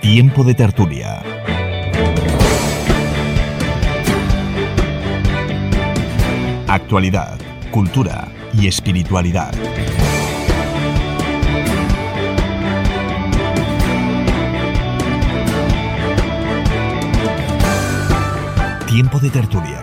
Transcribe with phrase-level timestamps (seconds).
[0.00, 1.22] Tiempo de tertulia.
[6.68, 7.38] Actualidad,
[7.70, 9.54] cultura y espiritualidad.
[18.86, 19.81] Tiempo de tertulia.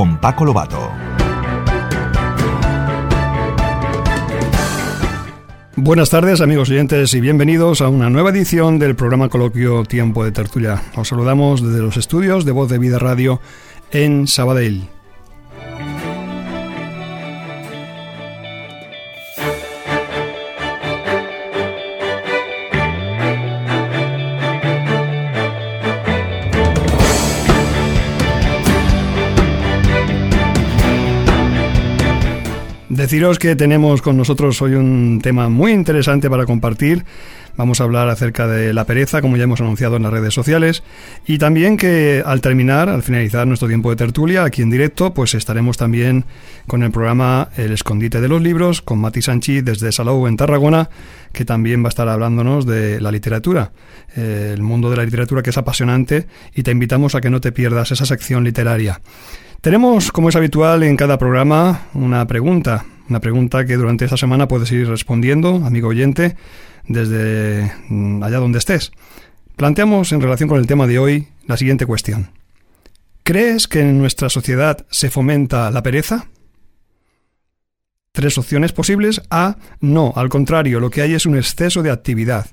[0.00, 0.90] Con Paco Lobato.
[5.76, 10.32] Buenas tardes amigos oyentes y bienvenidos a una nueva edición del programa coloquio Tiempo de
[10.32, 10.80] Tertulia.
[10.96, 13.42] Os saludamos desde los estudios de Voz de Vida Radio
[13.90, 14.88] en Sabadell.
[33.20, 37.04] Deciros que tenemos con nosotros hoy un tema muy interesante para compartir.
[37.54, 40.82] Vamos a hablar acerca de la pereza, como ya hemos anunciado en las redes sociales,
[41.26, 45.34] y también que al terminar, al finalizar nuestro tiempo de tertulia aquí en directo, pues
[45.34, 46.24] estaremos también
[46.66, 50.88] con el programa El escondite de los libros con Mati Sanchi desde Salou en Tarragona,
[51.34, 53.72] que también va a estar hablándonos de la literatura,
[54.16, 57.42] eh, el mundo de la literatura que es apasionante y te invitamos a que no
[57.42, 59.02] te pierdas esa sección literaria.
[59.60, 64.46] Tenemos, como es habitual en cada programa, una pregunta una pregunta que durante esta semana
[64.46, 66.36] puedes ir respondiendo, amigo oyente,
[66.86, 68.92] desde mm, allá donde estés.
[69.56, 72.30] Planteamos en relación con el tema de hoy la siguiente cuestión.
[73.24, 76.28] ¿Crees que en nuestra sociedad se fomenta la pereza?
[78.12, 79.22] Tres opciones posibles.
[79.28, 79.56] A.
[79.80, 82.46] No, al contrario, lo que hay es un exceso de actividad.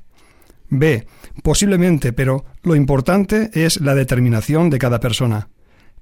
[0.69, 1.07] B.
[1.43, 5.49] Posiblemente, pero lo importante es la determinación de cada persona.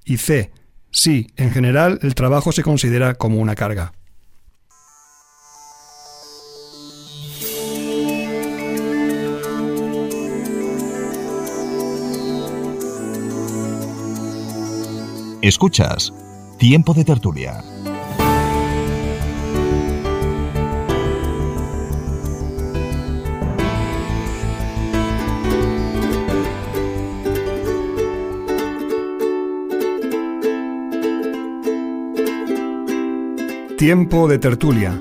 [0.04, 0.50] Y C.
[0.96, 3.92] Sí, en general el trabajo se considera como una carga.
[15.42, 16.14] Escuchas
[16.58, 17.62] Tiempo de Tertulia.
[33.78, 34.98] Tiempo de tertulia.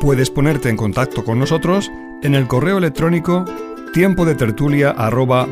[0.00, 1.90] Puedes ponerte en contacto con nosotros
[2.22, 3.44] en el correo electrónico
[3.92, 5.48] tiempo de tertulia arroba.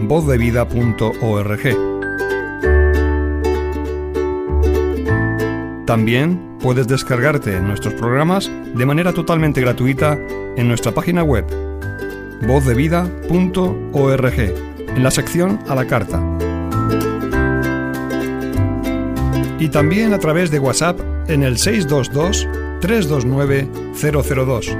[5.86, 10.16] También puedes descargarte nuestros programas de manera totalmente gratuita
[10.56, 11.46] en nuestra página web
[12.46, 16.33] vozdevida.org en la sección a la carta.
[19.58, 22.48] Y también a través de WhatsApp en el 622
[22.80, 24.76] 329 002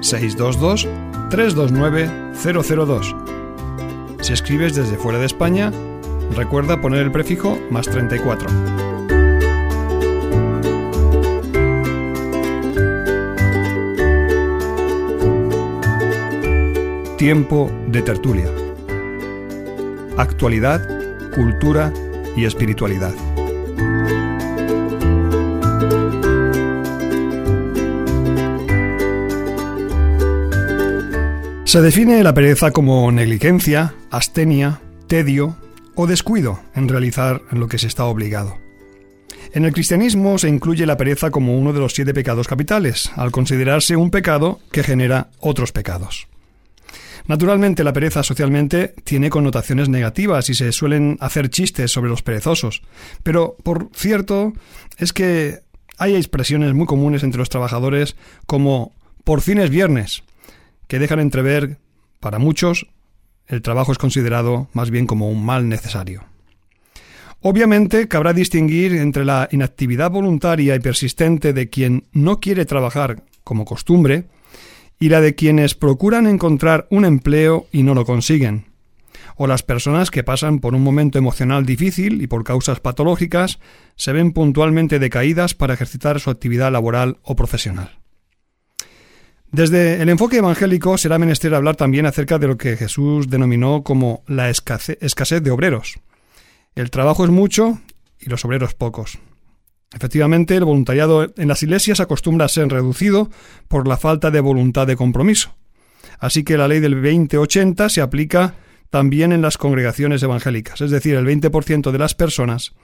[0.00, 0.88] 622
[1.30, 4.20] 329-002.
[4.20, 5.70] Si escribes desde fuera de España,
[6.34, 8.48] recuerda poner el prefijo más 34.
[17.18, 18.48] Tiempo de tertulia.
[20.16, 20.80] Actualidad,
[21.34, 21.92] cultura
[22.36, 23.12] y espiritualidad.
[31.76, 35.58] Se define la pereza como negligencia, astenia, tedio
[35.94, 38.56] o descuido en realizar lo que se está obligado.
[39.52, 43.30] En el cristianismo se incluye la pereza como uno de los siete pecados capitales, al
[43.30, 46.28] considerarse un pecado que genera otros pecados.
[47.26, 52.80] Naturalmente, la pereza socialmente tiene connotaciones negativas y se suelen hacer chistes sobre los perezosos,
[53.22, 54.54] pero por cierto
[54.96, 55.60] es que
[55.98, 58.16] hay expresiones muy comunes entre los trabajadores
[58.46, 58.92] como
[59.24, 60.22] por fin es viernes,
[60.88, 61.78] que dejan entrever,
[62.20, 62.86] para muchos,
[63.46, 66.24] el trabajo es considerado más bien como un mal necesario.
[67.40, 73.64] Obviamente, cabrá distinguir entre la inactividad voluntaria y persistente de quien no quiere trabajar como
[73.64, 74.24] costumbre
[74.98, 78.64] y la de quienes procuran encontrar un empleo y no lo consiguen,
[79.36, 83.58] o las personas que pasan por un momento emocional difícil y por causas patológicas
[83.94, 87.98] se ven puntualmente decaídas para ejercitar su actividad laboral o profesional.
[89.52, 94.22] Desde el enfoque evangélico será menester hablar también acerca de lo que Jesús denominó como
[94.26, 96.00] la escasez de obreros.
[96.74, 97.80] El trabajo es mucho
[98.18, 99.18] y los obreros pocos.
[99.94, 103.30] Efectivamente, el voluntariado en las iglesias acostumbra a ser reducido
[103.68, 105.54] por la falta de voluntad de compromiso.
[106.18, 108.54] Así que la ley del 2080 se aplica
[108.90, 112.74] también en las congregaciones evangélicas, es decir, el 20% de las personas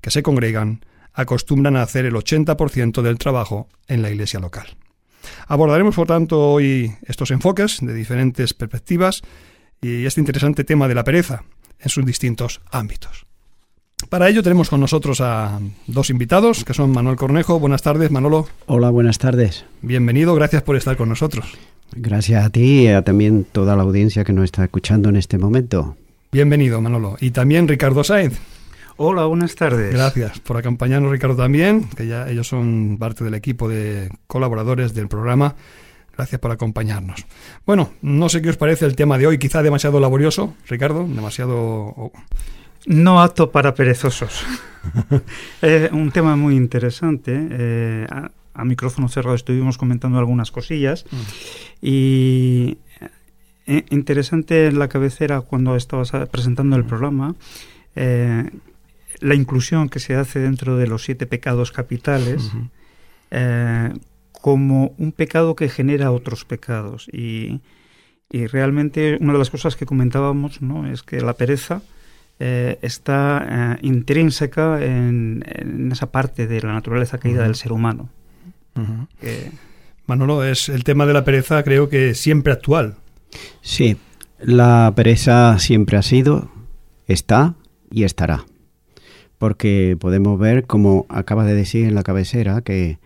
[0.00, 4.76] que se congregan acostumbran a hacer el 80% del trabajo en la iglesia local.
[5.46, 9.22] Abordaremos, por tanto, hoy estos enfoques de diferentes perspectivas
[9.80, 11.44] y este interesante tema de la pereza
[11.78, 13.26] en sus distintos ámbitos.
[14.08, 17.58] Para ello tenemos con nosotros a dos invitados, que son Manuel Cornejo.
[17.58, 18.46] Buenas tardes, Manolo.
[18.66, 19.64] Hola, buenas tardes.
[19.82, 21.58] Bienvenido, gracias por estar con nosotros.
[21.94, 25.36] Gracias a ti y a también toda la audiencia que nos está escuchando en este
[25.36, 25.96] momento.
[26.30, 27.16] Bienvenido, Manolo.
[27.20, 28.38] Y también Ricardo Saez.
[29.00, 29.94] Hola, buenas tardes.
[29.94, 35.06] Gracias por acompañarnos, Ricardo, también, que ya ellos son parte del equipo de colaboradores del
[35.06, 35.54] programa.
[36.16, 37.24] Gracias por acompañarnos.
[37.64, 42.10] Bueno, no sé qué os parece el tema de hoy, quizá demasiado laborioso, Ricardo, demasiado
[42.86, 44.44] no apto para perezosos.
[45.62, 47.38] es un tema muy interesante.
[47.50, 51.16] Eh, a, micrófono cerrado estuvimos comentando algunas cosillas mm.
[51.82, 52.78] y
[53.68, 56.88] eh, interesante en la cabecera cuando estabas presentando el mm.
[56.88, 57.36] programa
[57.94, 58.50] eh,
[59.20, 62.50] la inclusión que se hace dentro de los siete pecados capitales
[64.32, 67.60] como un pecado que genera otros pecados y,
[68.30, 71.82] y realmente una de las cosas que comentábamos no es que la pereza
[72.40, 78.10] eh, está eh, intrínseca en, esa parte de la naturaleza caída del ser humano.
[80.06, 82.94] Manolo, es el tema de la pereza creo que siempre actual.
[83.60, 83.96] Sí,
[84.40, 86.48] la pereza siempre ha sido,
[87.08, 87.54] está
[87.90, 88.44] y estará.
[89.38, 92.98] Porque podemos ver, como acaba de decir en la cabecera, que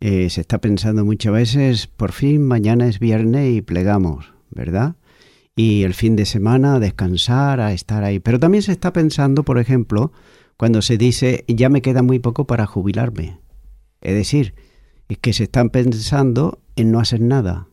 [0.00, 4.96] eh, se está pensando muchas veces, por fin mañana es viernes y plegamos, ¿verdad?
[5.56, 8.18] y el fin de semana a descansar, a estar ahí.
[8.18, 10.12] Pero también se está pensando, por ejemplo,
[10.56, 13.38] cuando se dice ya me queda muy poco para jubilarme.
[14.00, 14.54] Es decir,
[15.08, 17.68] es que se están pensando en no hacer nada.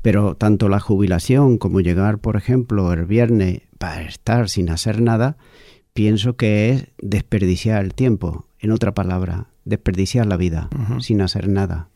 [0.00, 5.36] Pero tanto la jubilación como llegar, por ejemplo, el viernes para estar sin hacer nada,
[5.92, 8.46] pienso que es desperdiciar el tiempo.
[8.58, 10.68] En otra palabra, desperdiciar la vida
[11.00, 11.88] sin hacer nada.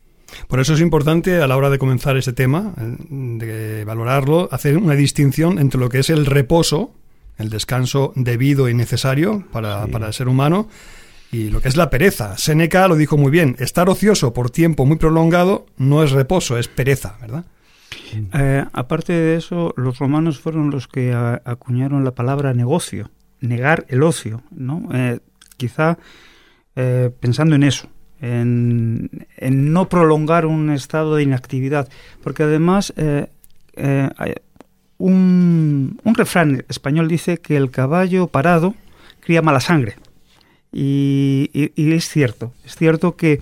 [0.47, 4.77] Por eso es importante a la hora de comenzar ese tema, eh, de valorarlo, hacer
[4.77, 6.93] una distinción entre lo que es el reposo,
[7.37, 10.67] el descanso debido y necesario para, el ser humano,
[11.31, 12.37] y lo que es la pereza.
[12.37, 16.67] Seneca lo dijo muy bien, estar ocioso por tiempo muy prolongado no es reposo, es
[16.67, 17.45] pereza, ¿verdad?
[18.33, 24.03] Eh, aparte de eso, los romanos fueron los que acuñaron la palabra negocio, negar el
[24.03, 24.89] ocio, ¿no?
[24.93, 25.19] Eh,
[25.57, 25.97] quizá
[27.19, 27.89] pensando en eso,
[28.21, 31.89] en, no prolongar un estado de inactividad,
[32.23, 33.27] porque además eh,
[33.73, 34.09] eh,
[34.97, 38.75] un, refrán español dice que el caballo parado
[39.19, 39.95] cría mala sangre.
[40.71, 43.39] Y, es cierto, es cierto que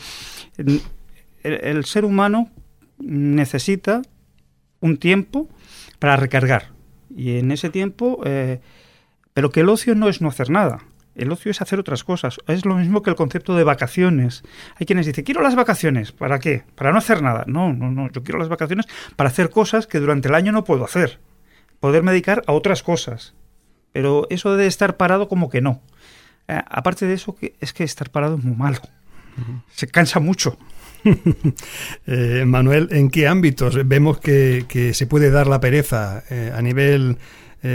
[1.43, 2.49] el, ser humano
[2.99, 4.01] necesita
[4.79, 5.49] un tiempo
[5.99, 6.69] para recargar.
[7.15, 8.59] Y en ese tiempo, eh,
[9.35, 10.79] pero que el ocio no es no hacer nada.
[11.13, 12.37] El ocio es hacer otras cosas.
[12.47, 14.43] Es lo mismo que el concepto de vacaciones.
[14.79, 16.13] Hay quienes dicen, quiero las vacaciones.
[16.13, 16.63] ¿Para qué?
[16.75, 17.43] Para no hacer nada.
[17.45, 18.09] No, no, no.
[18.11, 18.85] Yo quiero las vacaciones
[19.17, 21.19] para hacer cosas que durante el año no puedo hacer.
[21.81, 23.33] Poderme dedicar a otras cosas.
[23.91, 25.81] Pero eso de estar parado como que no.
[26.47, 28.79] Eh, aparte de eso, es que estar parado es muy malo.
[29.69, 30.57] Se cansa mucho.
[32.07, 37.17] Eh, Manuel, ¿en qué ámbitos vemos que, se puede dar la pereza eh, a nivel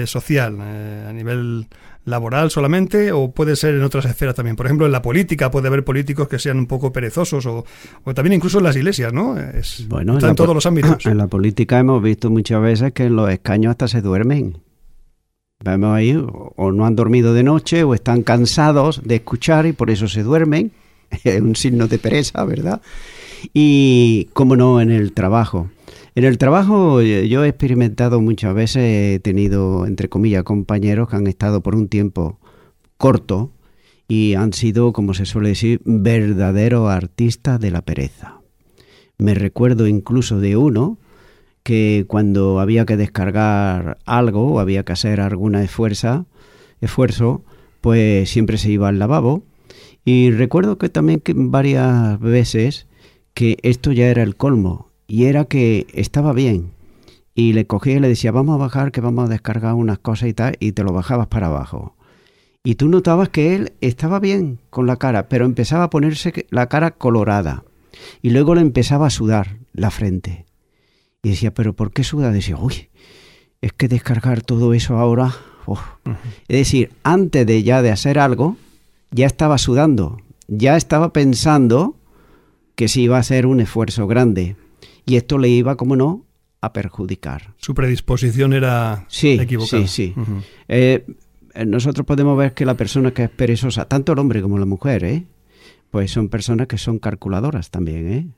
[0.07, 1.67] social, a nivel
[2.05, 4.57] laboral solamente o puede ser en otras esferas también.
[4.57, 7.64] Por ejemplo, en la política puede haber políticos que sean un poco perezosos o,
[8.14, 9.38] también incluso en las iglesias, ¿no?
[9.38, 11.07] Es, bueno, en, todos los ámbitos.
[11.11, 14.59] En la política hemos visto muchas veces que en los escaños hasta se duermen.
[15.62, 19.91] Vemos ahí, o no han dormido de noche o están cansados de escuchar y por
[19.91, 20.73] eso se duermen.
[21.25, 22.81] Es un signo de pereza, ¿verdad?
[23.53, 25.69] Y, como no, en el trabajo.
[26.14, 31.17] En el trabajo eh, yo he experimentado muchas veces, he tenido, entre comillas, compañeros que
[31.17, 32.40] han estado por un tiempo
[32.97, 33.52] corto
[34.09, 38.40] y han sido, como se suele decir, verdaderos artistas de la pereza.
[39.19, 40.99] Me recuerdo incluso de uno
[41.62, 46.26] que cuando había que descargar algo o había que hacer alguna esfuerza,
[46.81, 47.45] esfuerzo,
[47.81, 49.45] pues siempre se iba al lavabo.
[50.05, 52.88] Y recuerdo que también que varias veces
[53.33, 56.71] que esto ya era el colmo y era que estaba bien.
[57.35, 60.29] Y le cogía y le decía, vamos a bajar, que vamos a descargar unas cosas
[60.29, 61.97] y tal, y te lo bajabas para abajo.
[62.62, 66.69] Y tú notabas que él estaba bien con la cara, pero empezaba a ponerse la
[66.69, 67.64] cara colorada.
[68.23, 70.47] Y luego le empezaba a sudar la frente.
[71.25, 72.31] Y decía, ¿pero por qué suda?
[72.31, 72.88] Decía, uy,
[73.62, 75.35] es que descargar todo eso ahora.
[76.47, 78.57] Es decir, antes de ya de hacer algo,
[79.11, 81.97] ya estaba sudando, ya estaba pensando
[82.76, 84.55] que se iba a hacer un esfuerzo grande.
[85.11, 86.25] Y esto le iba, como no,
[86.61, 87.55] a perjudicar.
[87.57, 89.88] Su predisposición era sí, equivocada.
[89.88, 90.14] Sí, sí.
[90.69, 91.05] Eh,
[91.67, 95.02] nosotros podemos ver que la persona que es perezosa, tanto el hombre como la mujer,
[95.02, 95.26] ¿eh?
[95.90, 98.29] pues son personas que son calculadoras también, ¿eh?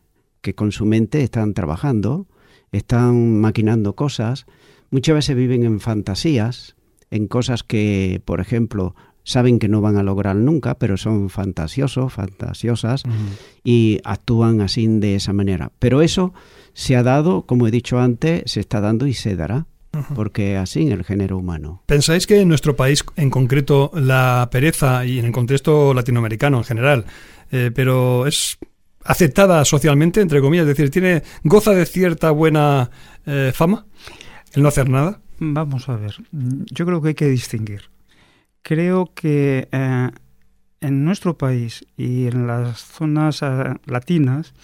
[0.41, 2.27] que con su mente están trabajando,
[2.71, 4.47] están maquinando cosas,
[4.91, 6.75] muchas veces viven en fantasías,
[7.11, 12.15] en cosas que, por ejemplo, saben que no van a lograr nunca, pero son fantasiosos,
[12.15, 13.03] fantasiosas
[13.63, 15.71] y actúan así de esa manera.
[15.79, 16.33] Pero eso
[16.75, 19.67] se ha dado, como he dicho antes, se está dando y se dará.
[20.15, 21.83] Porque así en el género humano.
[21.85, 26.65] ¿Pensáis que en nuestro país, en concreto, la pereza y en el contexto latinoamericano en
[26.65, 27.05] general,
[27.51, 28.57] eh, pero es
[29.05, 32.91] aceptada socialmente, entre comillas, es decir, tiene goza de cierta buena
[33.27, 33.85] eh, fama
[34.55, 35.21] el no hacer nada?
[35.39, 37.93] Vamos a ver, yo creo que hay que distinguir
[38.63, 40.11] creo que eh,
[40.81, 44.55] en nuestro país y en las zonas eh, latinas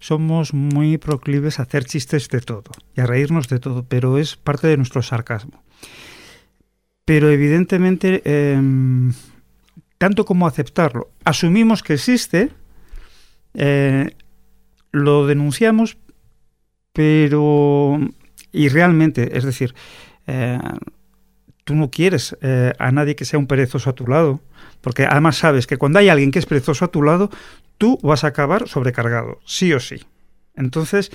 [0.00, 4.36] somos muy proclives a hacer chistes de todo y a reírnos de todo, pero es
[4.36, 5.62] parte de nuestro sarcasmo.
[7.04, 9.12] Pero evidentemente, em,
[9.98, 12.50] tanto como aceptarlo, asumimos que existe,
[13.54, 14.16] eh,
[14.90, 15.98] lo denunciamos,
[16.92, 17.98] pero...
[18.52, 19.74] y realmente, es decir,
[21.64, 24.40] tú no quieres eh, a nadie que sea un perezoso a tu lado,
[24.80, 27.30] porque además sabes que cuando hay alguien que es perezoso a tu lado,
[27.78, 30.04] tú vas a acabar sobrecargado, sí o sí.
[30.54, 31.10] Entonces,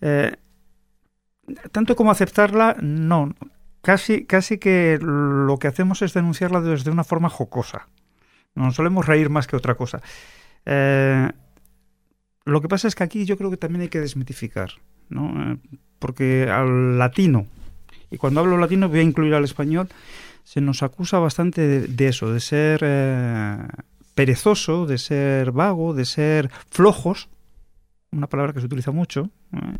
[0.00, 0.36] eh,
[1.72, 3.34] tanto como aceptarla, no.
[3.80, 7.86] Casi, casi que lo que hacemos es denunciarla desde una forma jocosa.
[8.56, 10.02] Nos solemos reír más que otra cosa.
[10.64, 11.30] Eh,
[12.44, 14.70] lo que pasa es que aquí yo creo que también hay que desmitificar,
[15.08, 15.58] ¿no?
[15.98, 17.46] porque al latino,
[18.10, 19.88] y cuando hablo latino voy a incluir al español,
[20.44, 23.58] se nos acusa bastante de, eso, de ser eh,
[24.14, 27.28] perezoso, de ser vago, de ser flojos,
[28.12, 29.78] una palabra que se utiliza mucho, ¿eh?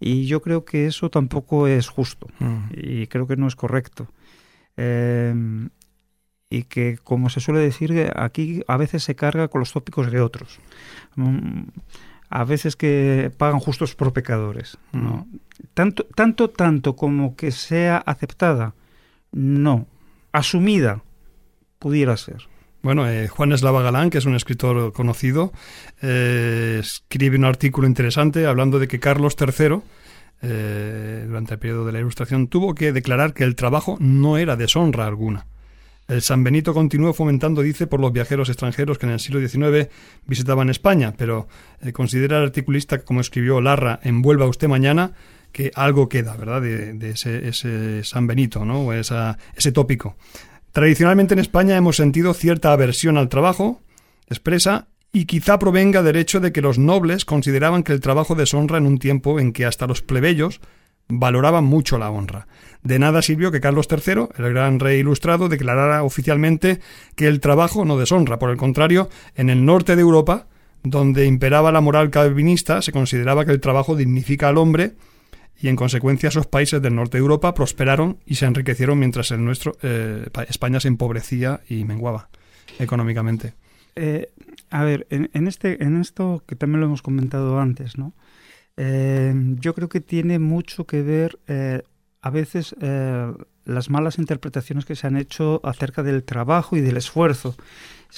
[0.00, 2.58] y yo creo que eso tampoco es justo, mm.
[2.76, 4.08] y creo que no es correcto.
[4.76, 5.70] Em,
[6.50, 10.20] y que, como se suele decir, aquí a veces se carga con los tópicos de
[10.20, 10.60] otros.
[11.16, 11.64] Mm,
[12.30, 14.78] a veces que pagan justos por pecadores.
[14.92, 15.26] ¿no?
[15.74, 18.74] Tanto, tanto, tanto como que sea aceptada,
[19.32, 19.86] no.
[20.32, 21.02] Asumida,
[21.78, 22.48] pudiera ser.
[22.82, 25.52] Bueno, eh, Juan Eslava Galán, que es un escritor conocido,
[26.00, 29.80] eh, escribe un artículo interesante hablando de que Carlos III,
[30.42, 34.56] eh, durante el periodo de la Ilustración, tuvo que declarar que el trabajo no era
[34.56, 35.46] deshonra alguna.
[36.08, 39.88] El San Benito continuó fomentando, dice, por los viajeros extranjeros que en el siglo XIX
[40.26, 41.48] visitaban España, pero
[41.92, 45.12] considera el articulista, como escribió Larra, envuelva usted mañana,
[45.52, 50.16] que algo queda, ¿verdad?, de, ese, San Benito, ¿no?, o ese tópico.
[50.72, 53.82] Tradicionalmente en España hemos sentido cierta aversión al trabajo,
[54.28, 58.78] expresa, y quizá provenga del hecho de que los nobles consideraban que el trabajo deshonra
[58.78, 60.60] en un tiempo en que hasta los plebeyos
[61.08, 62.46] valoraban mucho la honra.
[62.82, 66.80] De nada sirvió que Carlos III, el gran rey ilustrado, declarara oficialmente
[67.16, 68.38] que el trabajo no deshonra.
[68.38, 70.46] Por el contrario, en el norte de Europa,
[70.84, 74.92] donde imperaba la moral calvinista, se consideraba que el trabajo dignifica al hombre
[75.60, 79.44] y en consecuencia esos países del norte de Europa prosperaron y se enriquecieron mientras el
[79.44, 82.28] nuestro, eh, España se empobrecía y menguaba
[82.78, 83.54] económicamente.
[83.96, 84.30] Eh,
[84.70, 88.12] a ver, en, este, en esto que también lo hemos comentado antes, ¿no?
[88.78, 91.38] Eh, yo creo que tiene mucho que ver
[92.22, 92.74] a veces
[93.64, 97.54] las malas interpretaciones que se han hecho acerca del trabajo y del esfuerzo.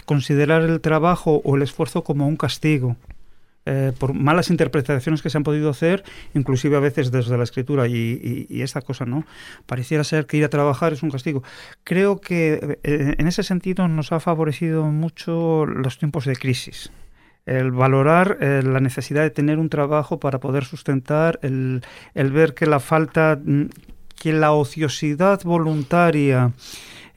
[0.05, 2.97] Considerar el trabajo o el esfuerzo como un castigo.
[3.67, 6.03] Eh, por malas interpretaciones que se han podido hacer,
[6.35, 9.27] inclusive a veces desde la escritura y, esta cosa, ¿no?
[9.67, 11.43] Pareciera ser que ir a trabajar es un castigo.
[11.85, 16.91] Creo que eh, en ese sentido nos ha favorecido mucho los tiempos de crisis.
[17.47, 21.83] El valorar eh, la necesidad de tener un trabajo para poder sustentar, el,
[22.15, 23.67] ver que la falta, mm,
[24.15, 26.53] que la ociosidad voluntaria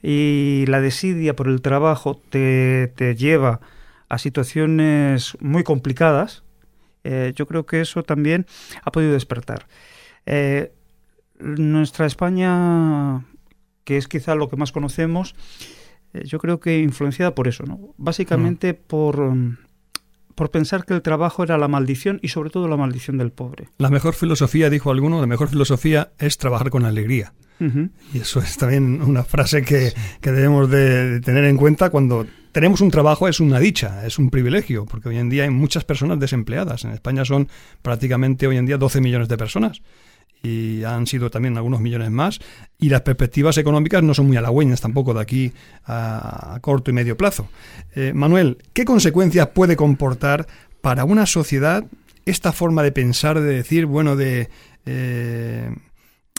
[0.02, 3.60] y la desidia por el trabajo te, te lleva
[4.08, 6.42] a situaciones muy complicadas,
[7.04, 8.46] eh, yo creo que eso también
[8.82, 9.66] ha podido despertar.
[10.26, 10.72] Eh,
[11.38, 13.24] nuestra España,
[13.84, 15.34] que es quizá lo que más conocemos,
[16.22, 17.92] yo creo que influenciada por eso, ¿no?
[17.96, 18.76] Básicamente mm.
[18.86, 19.58] por, mm,
[20.34, 23.68] por pensar que el trabajo era la maldición y sobre todo la maldición del pobre.
[23.78, 27.32] La mejor filosofía, dijo alguno, la mejor filosofía es trabajar con alegría.
[28.12, 32.80] Y eso es también una frase que, que debemos de tener en cuenta cuando tenemos
[32.82, 36.20] un trabajo, es una dicha, es un privilegio, porque hoy en día hay muchas personas
[36.20, 36.84] desempleadas.
[36.84, 37.48] En España son
[37.80, 39.82] prácticamente hoy en día 12 millones de personas
[40.44, 42.38] y han sido también algunos millones más,
[42.78, 45.52] y las perspectivas económicas no son muy halagüeñas tampoco de aquí
[45.86, 47.48] a, corto y medio plazo.
[47.94, 50.46] Eh, Manuel, ¿qué consecuencias puede comportar
[50.82, 51.84] para una sociedad
[52.26, 54.50] esta forma de pensar, de decir, bueno, de
[54.84, 55.74] eh,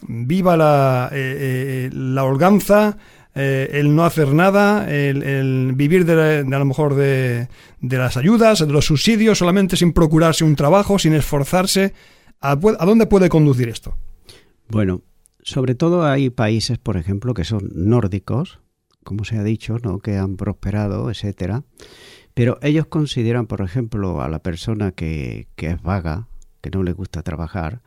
[0.07, 2.97] viva la, eh, la holganza,
[3.33, 7.49] el no hacer nada, el, vivir de, a lo mejor de,
[7.81, 11.93] de, las ayudas, de los subsidios, solamente sin procurarse un trabajo, sin esforzarse.
[12.41, 13.97] ¿A, ¿A, dónde puede conducir esto?
[14.69, 15.01] Bueno,
[15.41, 18.59] sobre todo hay países, por ejemplo, que son nórdicos,
[19.03, 19.99] como se ha dicho, ¿no?
[19.99, 21.63] que han prosperado, etcétera,
[22.33, 26.27] pero ellos consideran, por ejemplo, a la persona que, que es vaga,
[26.61, 27.81] que no le gusta trabajar,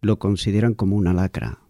[0.00, 1.60] lo consideran como una lacra,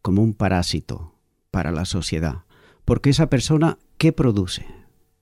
[0.00, 1.14] como un parásito
[1.50, 2.44] para la sociedad.
[2.84, 4.66] Porque esa persona, ¿qué produce?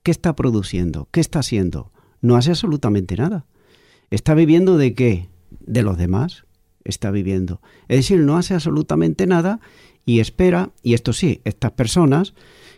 [0.03, 1.09] ¿Qué está produciendo?
[1.11, 1.93] ¿Qué está haciendo?
[2.21, 3.47] No hace absolutamente nada.
[4.11, 5.29] ¿Está viviendo de qué?
[5.61, 6.45] De los demás.
[6.85, 7.61] Está viviendo.
[7.89, 9.61] Es decir, no hace absolutamente nada
[10.05, 12.35] y espera, y esto sí, estas personas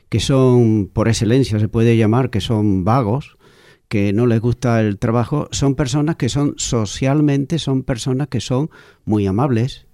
[0.09, 3.39] que son, por excelencia se puede llamar, que son vagos,
[3.89, 8.71] que no les gusta el trabajo, son personas que son socialmente, son personas que son
[9.05, 9.87] muy amables,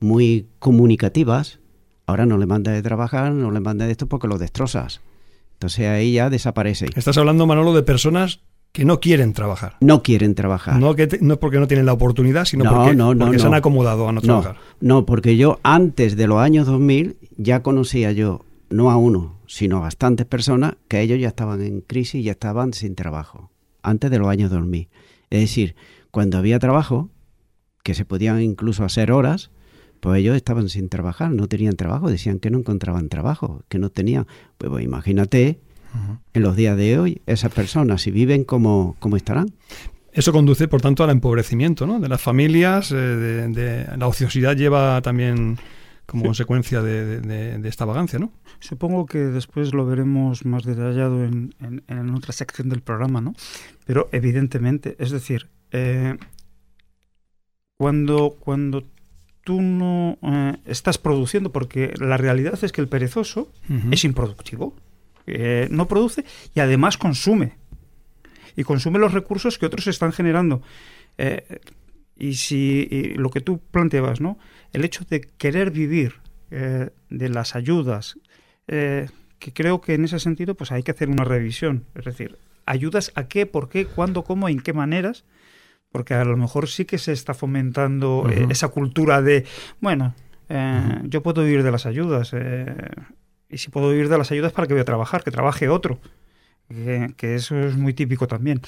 [0.00, 1.60] muy comunicativas.
[2.06, 5.00] Ahora no le manda de trabajar, no le manda de esto porque lo destrozas.
[5.54, 6.86] Entonces ahí ya desaparece.
[6.94, 8.40] Estás hablando, Manolo, de personas
[8.76, 9.78] que no quieren trabajar.
[9.80, 10.78] No quieren trabajar.
[10.78, 14.20] No, que no porque no tienen la oportunidad, sino porque, se han acomodado a no
[14.20, 14.58] trabajar.
[14.82, 19.80] No, porque yo antes de los años 2000 ya conocía yo, no a uno, sino
[19.80, 24.18] bastantes personas que ellos ya estaban en crisis y ya estaban sin trabajo, antes de
[24.18, 24.90] los años 2000.
[25.30, 25.74] Es decir,
[26.10, 27.08] cuando había trabajo,
[27.82, 29.52] que se podían incluso hacer horas,
[30.00, 33.88] pues ellos estaban sin trabajar, no tenían trabajo, decían que no encontraban trabajo, que no
[33.88, 34.26] tenían.
[34.58, 35.60] Pues, pues imagínate
[36.32, 39.52] en los días de hoy esas personas, si viven, como cómo estarán?
[40.12, 42.00] Eso conduce, por tanto, al empobrecimiento ¿no?
[42.00, 45.58] de las familias, eh, de, la ociosidad lleva también
[46.06, 48.32] como consecuencia de, esta vagancia, ¿no?
[48.60, 51.52] Supongo que después lo veremos más detallado en,
[52.14, 53.34] otra sección del programa, ¿no?
[53.84, 56.16] Pero evidentemente, es decir, eh,
[57.76, 58.84] cuando, cuando
[59.44, 63.52] tú no eh, estás produciendo, porque la realidad es que el perezoso
[63.90, 64.74] es improductivo,
[65.26, 67.54] eh, no produce y además consume.
[68.56, 70.62] Y consume los recursos que otros están generando.
[72.18, 74.38] y si lo que tú planteabas, ¿no?
[74.76, 76.16] el hecho de querer vivir
[76.50, 78.18] eh, de las ayudas,
[78.68, 81.84] eh, que creo que en ese sentido pues hay que hacer una revisión.
[81.94, 85.24] Es decir, ayudas a qué, por qué, cuándo, cómo, en qué maneras,
[85.90, 89.46] porque a lo mejor sí que se está fomentando eh, esa cultura de,
[89.80, 90.14] bueno,
[91.04, 92.32] yo puedo vivir de las ayudas,
[93.56, 95.24] y si puedo vivir de las ayudas, ¿para qué voy a trabajar?
[95.24, 95.98] Que trabaje otro.
[96.68, 98.60] que eso es muy típico también.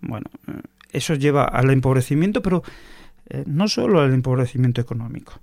[0.00, 0.30] Bueno,
[0.90, 2.62] eso lleva al empobrecimiento, pero
[3.28, 5.34] eh, no solo al empobrecimiento económico.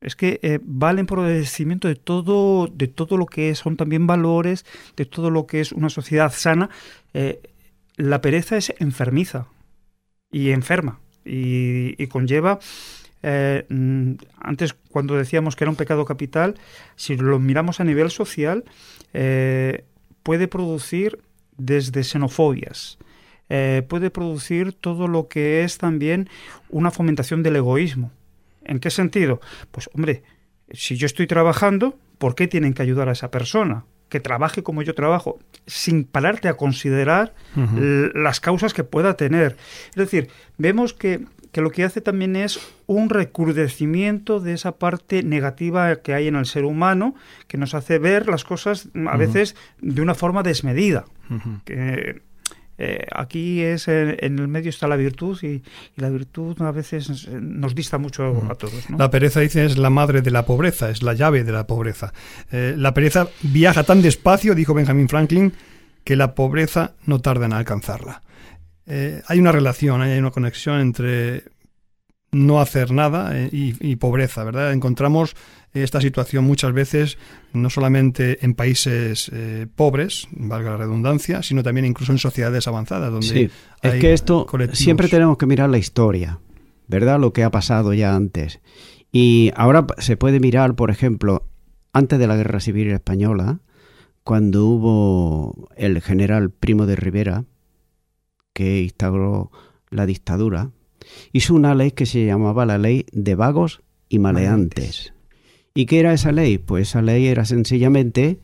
[0.00, 4.64] Es que eh, va al empobrecimiento de todo, de todo lo que son también valores,
[4.96, 6.70] de todo lo que es una sociedad sana.
[7.14, 7.40] Eh,
[7.96, 9.48] la pereza es enfermiza
[10.30, 12.60] y enferma y, conlleva
[13.22, 16.54] mm, antes cuando decíamos que era un pecado capital,
[16.96, 18.64] si lo miramos a nivel social,
[20.22, 21.18] puede producir
[21.56, 22.98] desde xenofobias,
[23.48, 26.28] eh, puede producir todo lo que es también
[26.70, 28.10] una fomentación del egoísmo.
[28.64, 29.40] ¿En qué sentido?
[29.70, 30.22] Pues hombre,
[30.70, 33.84] si yo estoy trabajando, ¿por qué tienen que ayudar a esa persona?
[34.08, 37.32] que trabaje como yo trabajo, sin pararte a considerar
[38.12, 39.56] las causas que pueda tener.
[39.88, 45.22] Es decir, vemos que, que, lo que hace también es un recrudecimiento de esa parte
[45.22, 47.14] negativa que hay en el ser humano,
[47.46, 51.04] que nos hace ver las cosas a veces de una forma desmedida.
[51.64, 52.22] que,
[52.78, 55.62] eh, aquí es en, el medio está la virtud y,
[55.96, 58.88] la virtud a veces nos dista mucho a todos.
[58.90, 62.12] La pereza, dice, es la madre de la pobreza, es la llave de la pobreza.
[62.50, 65.52] Eh, la pereza viaja tan despacio, dijo Benjamin Franklin,
[66.02, 68.22] que la pobreza no tarda en alcanzarla.
[68.86, 71.44] Eh, hay una relación, hay una conexión entre
[72.32, 74.72] no hacer nada y, pobreza, ¿verdad?
[74.72, 75.36] Encontramos
[75.74, 77.18] esta situación muchas veces
[77.52, 83.12] no solamente en países eh, pobres, valga la redundancia, sino también incluso en sociedades avanzadas.
[83.12, 83.50] Donde sí,
[83.82, 86.40] es que esto siempre tenemos que mirar la historia,
[86.88, 87.20] ¿verdad?
[87.20, 88.60] Lo que ha pasado ya antes.
[89.12, 91.46] Y ahora se puede mirar, por ejemplo,
[91.92, 93.60] antes de la Guerra Civil Española,
[94.24, 97.44] cuando hubo el general Primo de Rivera,
[98.52, 99.50] que instauró
[99.90, 100.70] la dictadura,
[101.32, 105.12] hizo una ley que se llamaba la ley de vagos y maleantes.
[105.74, 106.58] ¿Y qué era esa ley?
[106.58, 108.40] Pues esa ley era sencillamente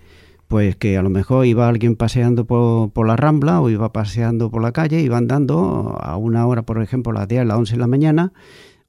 [0.48, 4.62] pues que a lo mejor iba alguien paseando por, la rambla o iba paseando por
[4.62, 7.74] la calle, iba andando a una hora, por ejemplo, a las 10, a las 11
[7.74, 8.32] de la mañana.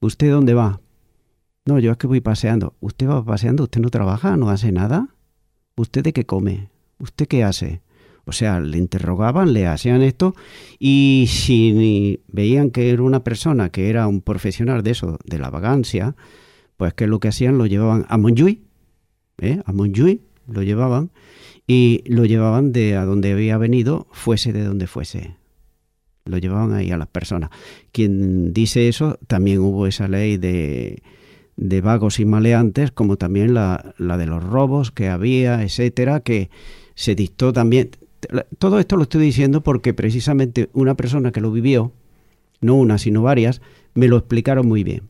[0.00, 0.80] ¿Usted dónde va?
[1.66, 2.74] No, yo es que voy paseando.
[2.80, 3.64] ¿Usted va paseando?
[3.64, 4.38] ¿Usted no trabaja?
[4.38, 5.08] ¿No hace nada?
[5.76, 6.70] ¿Usted de qué come?
[6.98, 7.82] ¿Usted qué hace?
[8.30, 10.36] O sea, le interrogaban, le hacían esto
[10.78, 15.50] y si veían que era una persona que era un profesional de eso, de la
[15.50, 16.14] vagancia,
[16.76, 18.60] pues que lo que hacían lo llevaban a Montjuïc,
[19.38, 19.60] ¿eh?
[19.66, 21.10] a Montjuïc lo llevaban
[21.66, 25.34] y lo llevaban de a donde había venido, fuese de donde fuese.
[26.24, 27.50] Lo llevaban ahí a las personas.
[27.90, 31.02] Quien dice eso, también hubo esa ley de,
[31.56, 36.48] de vagos y maleantes, como también la de los robos que había, etcétera, que
[36.94, 37.90] se dictó también
[38.58, 41.92] todo esto lo estoy diciendo porque precisamente una persona que lo vivió,
[42.60, 43.60] no una, sino varias,
[43.94, 45.02] me lo explicaron muy bien.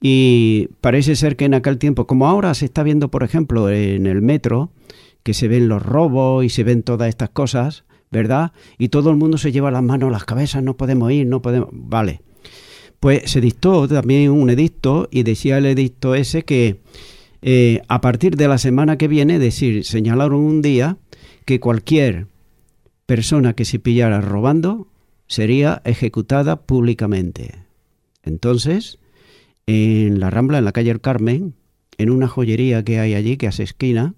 [0.00, 4.06] Y parece ser que en aquel tiempo, como ahora se está viendo, por ejemplo, en
[4.06, 4.72] el metro,
[5.22, 8.52] que se ven los robos y se ven todas estas cosas, ¿verdad?
[8.78, 11.40] Y todo el mundo se lleva las manos a las cabezas, no podemos ir, no
[11.40, 11.68] podemos...
[11.72, 12.20] Vale.
[12.98, 16.80] Pues se dictó también un edicto y decía el edicto ese que
[17.40, 20.98] eh, a partir de la semana que viene, es decir, señalaron un día
[21.44, 22.26] que cualquier
[23.12, 24.88] persona que se pillara robando
[25.26, 27.66] sería ejecutada públicamente.
[28.22, 29.00] Entonces,
[29.66, 31.54] en la Rambla, en la calle El Carmen,
[31.98, 34.14] en una joyería que hay allí, que hace esquina,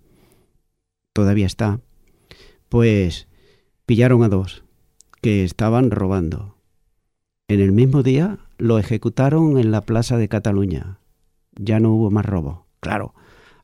[1.13, 1.81] todavía está,
[2.69, 3.27] pues
[3.85, 4.63] pillaron a dos
[5.21, 6.57] que estaban robando.
[7.49, 11.01] En el mismo día lo ejecutaron en la Plaza de Cataluña.
[11.57, 12.69] Ya no hubo más robo.
[12.79, 13.13] Claro,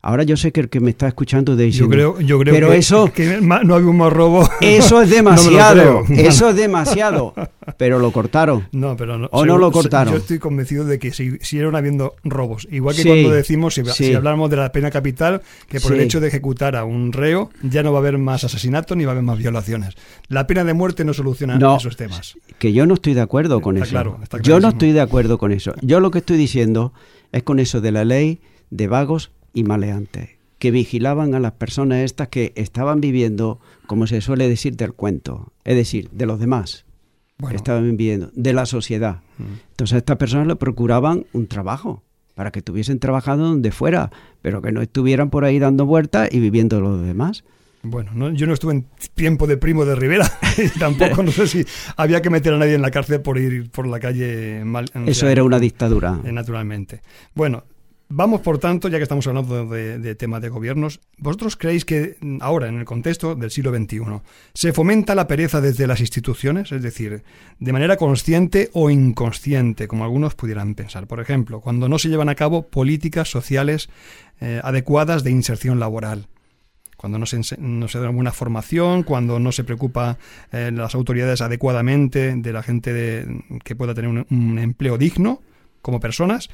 [0.03, 2.69] Ahora yo sé que el que me está escuchando de yo creo, yo creo pero
[2.71, 4.49] que, eso, que no había un más robo.
[4.59, 6.03] Eso es demasiado.
[6.09, 7.35] eso es demasiado.
[7.77, 8.67] Pero lo cortaron.
[8.71, 9.27] No, pero no.
[9.31, 10.13] O no lo cortaron.
[10.13, 12.67] Yo estoy convencido de que si siguieron habiendo robos.
[12.71, 16.29] Igual que cuando decimos, si, hablamos de la pena capital, que por el hecho de
[16.29, 19.23] ejecutar a un reo ya no va a haber más asesinatos ni va a haber
[19.23, 19.95] más violaciones.
[20.29, 22.37] La pena de muerte no soluciona esos temas.
[22.57, 23.91] Que yo no estoy de acuerdo con eso.
[23.91, 25.75] Claro, yo no estoy de acuerdo con eso.
[25.81, 26.91] Yo lo que estoy diciendo
[27.31, 31.99] es con eso de la ley de vagos y maleantes, que vigilaban a las personas
[31.99, 36.85] estas que estaban viviendo, como se suele decir, del cuento, es decir, de los demás.
[37.51, 39.21] Estaban viviendo, de la sociedad.
[39.39, 39.71] Mm.
[39.71, 42.03] Entonces a estas personas le procuraban un trabajo,
[42.35, 44.11] para que estuviesen trabajando donde fuera,
[44.41, 47.43] pero que no estuvieran por ahí dando vueltas y viviendo los demás.
[47.83, 48.85] Bueno, yo no estuve en
[49.15, 51.65] tiempo de primo de Rivera y tampoco no sé si
[51.97, 54.85] había que meter a nadie en la cárcel por ir por la calle mal.
[55.07, 56.19] Eso era una dictadura.
[56.23, 57.01] Eh, naturalmente.
[57.33, 57.63] Bueno,
[58.13, 62.67] Vamos, por tanto, ya que estamos hablando de, temas de gobiernos, ¿vosotros creéis que ahora,
[62.67, 64.01] en el contexto del siglo XXI,
[64.53, 66.73] se fomenta la pereza desde las instituciones?
[66.73, 67.23] Es decir,
[67.59, 71.07] de manera consciente o inconsciente, como algunos pudieran pensar.
[71.07, 73.89] Por ejemplo, cuando no se llevan a cabo políticas sociales
[74.41, 76.27] eh, adecuadas de inserción laboral
[76.97, 80.19] cuando no se, no se da alguna formación, cuando no se preocupa
[80.51, 83.25] eh, las autoridades adecuadamente de la gente
[83.63, 85.41] que pueda tener un empleo digno
[85.81, 86.49] como personas,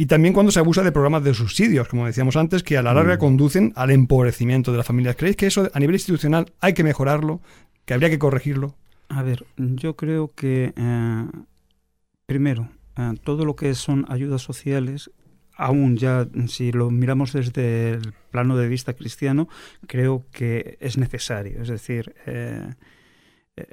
[0.00, 2.94] y también cuando se abusa de programas de subsidios, como decíamos antes, que a la
[2.94, 3.18] larga mm.
[3.18, 5.14] conducen al empobrecimiento de las familias.
[5.14, 7.42] ¿Creéis que eso a nivel institucional hay que mejorarlo?
[7.84, 8.78] ¿Que habría que corregirlo?
[9.10, 11.26] A ver, yo creo que, eh,
[12.24, 15.10] primero, eh, todo lo que son ayudas sociales,
[15.54, 19.48] aún ya si lo miramos desde el plano de vista cristiano,
[19.86, 21.60] creo que es necesario.
[21.60, 22.70] Es decir, eh,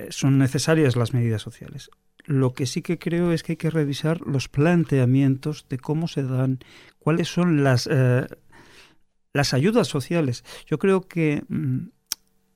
[0.10, 1.90] son necesarias las medidas sociales.
[2.28, 6.24] Lo que sí que creo es que hay que revisar los planteamientos de cómo se
[6.24, 6.60] dan,
[7.00, 8.28] cuáles son las, eh,
[9.32, 10.44] las ayudas sociales.
[10.66, 11.78] Yo creo que, mm,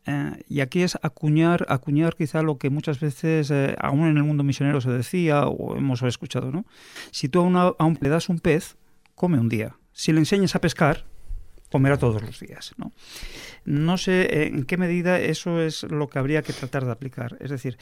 [0.08, 4.24] eh, y aquí es acuñar, acuñar quizá lo que muchas veces, eh, aún en el
[4.24, 6.66] mundo misionero se decía o hemos escuchado, ¿no?
[7.12, 8.76] Si tú a, una, a un le das un pez,
[9.16, 9.78] come un día.
[9.94, 11.06] Si le enseñas a pescar,
[11.72, 12.74] comerá todos los días.
[12.78, 12.92] ¿no?
[13.64, 17.38] no sé en qué medida eso es lo que habría que tratar de aplicar.
[17.40, 17.78] Es decir,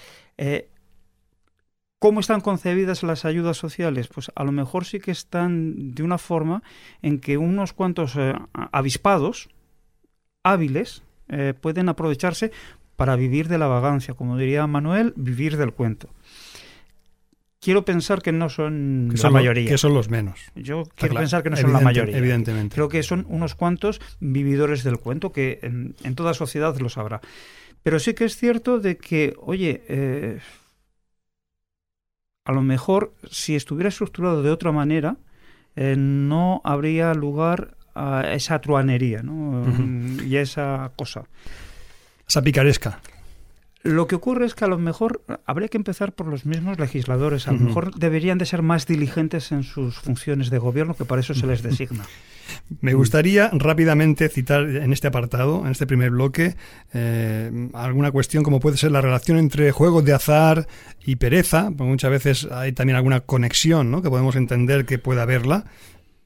[1.99, 4.07] ¿Cómo están concebidas las ayudas sociales?
[4.07, 6.63] Pues a lo mejor sí que están de una forma
[7.01, 9.49] en que unos cuantos eh, avispados,
[10.41, 12.53] hábiles, eh, pueden aprovecharse
[12.95, 16.09] para vivir de la vagancia, como diría Manuel, vivir del cuento.
[17.61, 19.67] Quiero pensar que no son, la mayoría.
[19.67, 20.39] Que son los menos.
[20.55, 22.17] Yo quiero pensar que no son la mayoría.
[22.17, 22.73] Evidentemente.
[22.73, 27.19] Creo que son unos cuantos vividores del cuento, que en, toda sociedad los habrá.
[27.83, 30.39] Pero sí que es cierto de que, oye, eh,
[32.49, 35.17] a lo mejor si estuviera estructurado de otra manera,
[35.75, 39.67] eh, no habría lugar a esa truanería ¿no?
[40.25, 41.25] y a esa cosa.
[42.27, 43.01] Esa picaresca.
[43.83, 47.47] Lo que ocurre es que a lo mejor habría que empezar por los mismos legisladores.
[47.47, 51.21] A lo mejor deberían de ser más diligentes en sus funciones de gobierno, que para
[51.21, 52.03] eso se les designa.
[52.81, 56.55] Me gustaría rápidamente citar en este apartado, en este primer bloque,
[56.93, 60.67] eh, alguna cuestión como puede ser la relación entre juegos de azar
[61.03, 64.03] y pereza, porque muchas veces hay también alguna conexión ¿no?
[64.03, 65.65] que podemos entender que pueda haberla.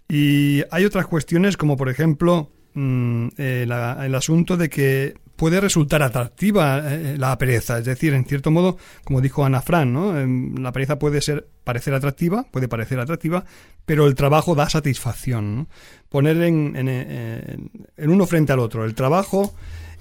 [0.10, 6.03] Y hay otras cuestiones como por ejemplo mm, eh, el asunto de que puede resultar
[6.03, 7.79] atractiva eh, la pereza.
[7.79, 10.17] Es decir, en cierto modo, como dijo Ana Fran, ¿no?
[10.17, 13.45] Em, la pereza puede ser parecer atractiva, puede parecer atractiva,
[13.86, 15.67] pero el trabajo da satisfacción.
[16.13, 19.52] Poner en, en, uno frente al otro, el trabajo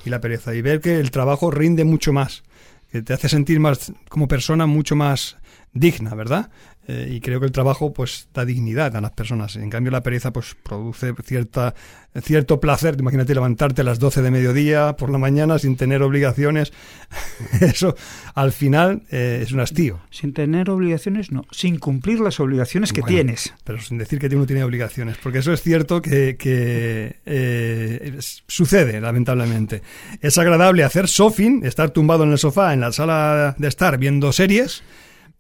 [0.05, 2.43] y la pereza, y ver que el trabajo rinde mucho más,
[2.91, 5.39] que te hace sentir más como persona mucho más
[5.73, 6.51] digna, ¿verdad?
[6.89, 9.55] Eh, y creo que el trabajo pues da dignidad a las personas.
[9.55, 11.75] En cambio la pereza pues produce cierta,
[12.21, 12.97] cierto placer.
[12.99, 16.73] Imagínate levantarte a las 12 de mediodía por la mañana sin tener obligaciones.
[17.61, 17.95] Eso
[18.35, 20.01] al final eh, es un hastío.
[20.11, 21.47] Sin tener obligaciones, no.
[21.53, 23.55] Sin cumplir las obligaciones que tienes.
[23.63, 25.19] Pero sin decir que uno tiene obligaciones.
[25.23, 28.19] Porque eso es cierto que, que eh,
[28.49, 29.83] sucede, lamentablemente.
[30.21, 34.33] Es agradable hacer sofing, estar tumbado en el sofá, en la sala de estar viendo
[34.33, 34.83] series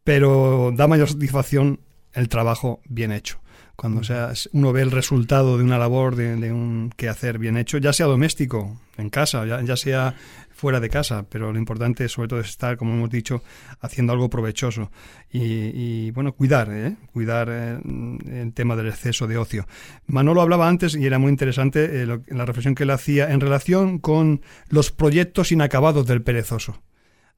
[0.04, 1.80] pero da mayor satisfacción
[2.12, 3.42] el trabajo bien hecho.
[3.76, 7.92] Cuando sea, uno ve el resultado de una labor, de, un quehacer bien hecho, ya
[7.92, 10.14] sea doméstico, en casa, ya, sea
[10.50, 13.42] fuera de casa, pero lo importante sobre todo es estar, como hemos dicho,
[13.80, 14.92] haciendo algo provechoso
[15.32, 16.96] y, bueno, cuidar, ¿eh?
[17.12, 17.80] cuidar eh,
[18.26, 19.66] el tema del exceso de ocio.
[20.06, 23.98] Manolo hablaba antes y era muy interesante eh, la reflexión que él hacía en relación
[23.98, 26.82] con los proyectos inacabados del perezoso.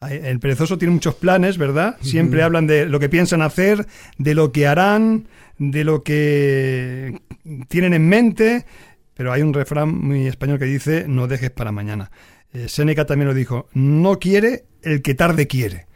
[0.01, 1.97] El perezoso tiene muchos planes, ¿verdad?
[2.03, 3.87] Siempre hablan de lo que piensan hacer,
[4.19, 5.29] de lo que harán,
[5.59, 7.21] de lo que
[7.69, 8.67] tienen en mente,
[9.15, 12.11] pero hay un refrán muy español que dice no dejes para mañana.
[12.53, 15.87] Eh, Séneca también lo dijo, no quiere el que tarde quiere.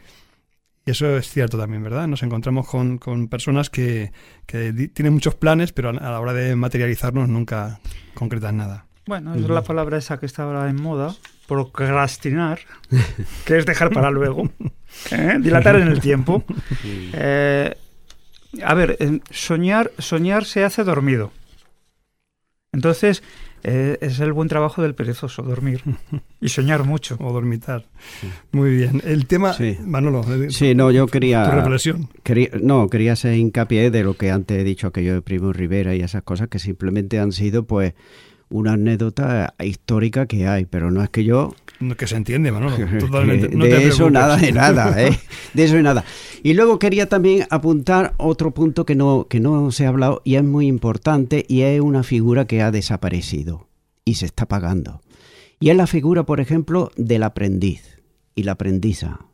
[0.87, 2.09] Y eso es cierto también, ¿verdad?
[2.09, 4.11] Nos encontramos con, personas que,
[4.47, 7.81] que, tienen muchos planes, pero a la hora de materializarnos nunca
[8.15, 8.87] concretan nada.
[9.07, 11.15] Bueno, es la palabra esa que está ahora en moda,
[11.49, 12.61] procrastinar,
[13.45, 14.49] que es dejar para luego,
[15.11, 15.39] ¿eh?
[15.41, 16.45] dilatar en el tiempo.
[16.85, 17.75] Eh,
[18.63, 18.97] a ver,
[19.31, 21.33] soñar, soñar se hace dormido.
[22.73, 23.23] Entonces,
[23.65, 25.83] eh, es el buen trabajo del perezoso, dormir
[26.41, 27.17] y soñar mucho.
[27.21, 27.87] O dormitar.
[28.53, 29.03] Muy bien.
[29.05, 29.77] El tema, sí.
[29.85, 30.25] Manolo.
[30.51, 31.45] Sí, no, yo quería.
[31.45, 32.09] Tu reflexión.
[32.23, 35.95] Quería, no, quería hacer hincapié de lo que antes he dicho, aquello de Primo Rivera
[35.95, 37.95] y esas cosas que simplemente han sido, pues,
[38.51, 41.55] una anécdota histórica que hay, pero no es que yo...
[41.97, 42.77] Que se entiende, Manolo.
[42.99, 43.49] Totalmente.
[43.49, 45.19] de eso nada, de nada, ¿eh?
[45.55, 46.05] De eso y nada.
[46.43, 50.37] Y luego quería también apuntar otro punto que no, que no se ha hablado y
[50.37, 53.69] es muy importante y es una figura que ha desaparecido
[54.05, 55.03] y se está pagando.
[55.61, 58.01] Y es la figura, por ejemplo, del aprendiz
[58.35, 59.27] y la aprendiza.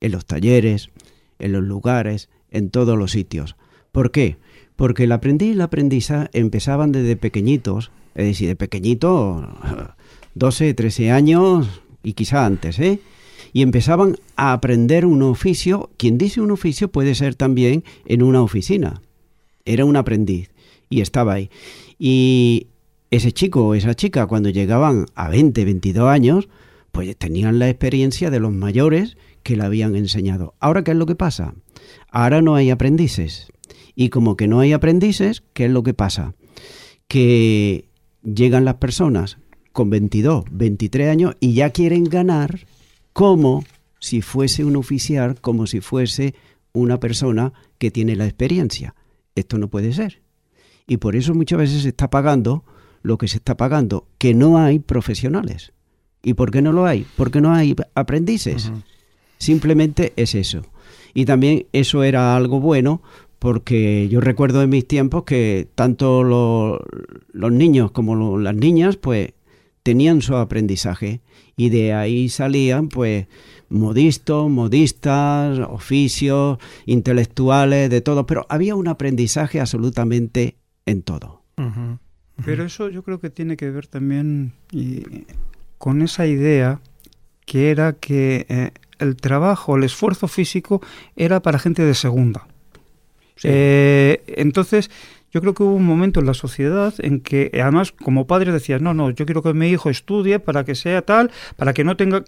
[0.00, 0.90] En los talleres,
[1.38, 3.56] en los lugares, en todos los sitios.
[3.90, 4.36] ¿Por qué?
[4.76, 9.48] Porque el aprendiz y la aprendiza empezaban desde pequeñitos es decir, de pequeñito,
[10.34, 13.00] 12, 13 años y quizá antes, ¿eh?
[13.52, 15.90] Y empezaban a aprender un oficio.
[15.98, 19.02] Quien dice un oficio puede ser también en una oficina.
[19.64, 20.50] Era un aprendiz
[20.88, 21.50] y estaba ahí.
[21.98, 22.68] Y
[23.10, 26.48] ese chico o esa chica, cuando llegaban a 20, 22 años,
[26.92, 30.54] pues tenían la experiencia de los mayores que le habían enseñado.
[30.60, 31.54] Ahora, ¿qué es lo que pasa?
[32.10, 33.52] Ahora no hay aprendices.
[33.94, 36.34] Y como que no hay aprendices, ¿qué es lo que pasa?
[37.06, 37.86] Que
[38.22, 39.38] llegan las personas
[39.72, 42.60] con 22, 23 años y ya quieren ganar
[43.12, 43.64] como
[43.98, 46.34] si fuese un oficial, como si fuese
[46.72, 48.94] una persona que tiene la experiencia.
[49.34, 50.22] Esto no puede ser.
[50.86, 52.64] Y por eso muchas veces se está pagando
[53.02, 55.72] lo que se está pagando, que no hay profesionales.
[56.22, 57.06] ¿Y por qué no lo hay?
[57.16, 58.72] Porque no hay aprendices.
[59.38, 60.62] Simplemente es eso.
[61.14, 63.02] Y también eso era algo bueno
[63.42, 69.32] porque yo recuerdo en mis tiempos que tanto los niños como las niñas pues
[69.82, 71.22] tenían su aprendizaje
[71.56, 73.26] y de ahí salían pues
[73.68, 80.54] modistos, modistas, oficios, intelectuales, de todo, pero había un aprendizaje absolutamente
[80.86, 81.42] en todo.
[82.44, 84.52] Pero eso yo creo que tiene que ver también
[85.78, 86.80] con esa idea
[87.44, 90.80] que era que eh, el trabajo, el esfuerzo físico
[91.16, 92.46] era para gente de segunda.
[93.44, 94.90] Eh, entonces,
[95.32, 98.82] yo creo que hubo un momento en la sociedad en que, además, como padre decías,
[98.82, 101.96] no, no, yo quiero que mi hijo estudie para que sea tal, para que no
[101.96, 102.24] tenga,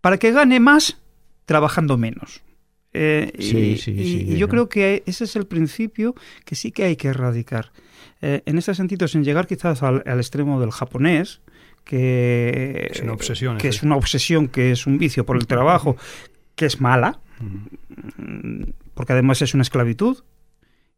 [0.00, 0.98] para que gane más
[1.44, 2.42] trabajando menos.
[2.92, 7.08] Eh, y, sí, yo creo que ese es el principio que sí que hay que
[7.08, 7.72] erradicar.
[8.22, 11.40] Eh, en este sentido, sin llegar quizás al, extremo del japonés,
[11.82, 15.96] que es una obsesión, que es una obsesión, que es un vicio por el trabajo,
[16.54, 17.20] que es mala,
[18.94, 20.18] porque además es una esclavitud,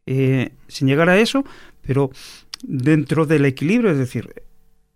[0.06, 1.44] eh, sin llegar a eso,
[1.82, 2.10] pero
[2.62, 4.42] dentro del equilibrio, es decir,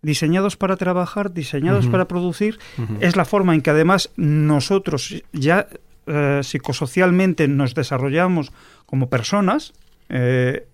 [0.03, 2.59] diseñados para trabajar, diseñados para producir,
[3.01, 5.69] es la forma en que además nosotros ya
[6.07, 8.53] eh, psicosocialmente nos desarrollamos
[8.87, 9.73] como personas.
[10.09, 10.67] Eh,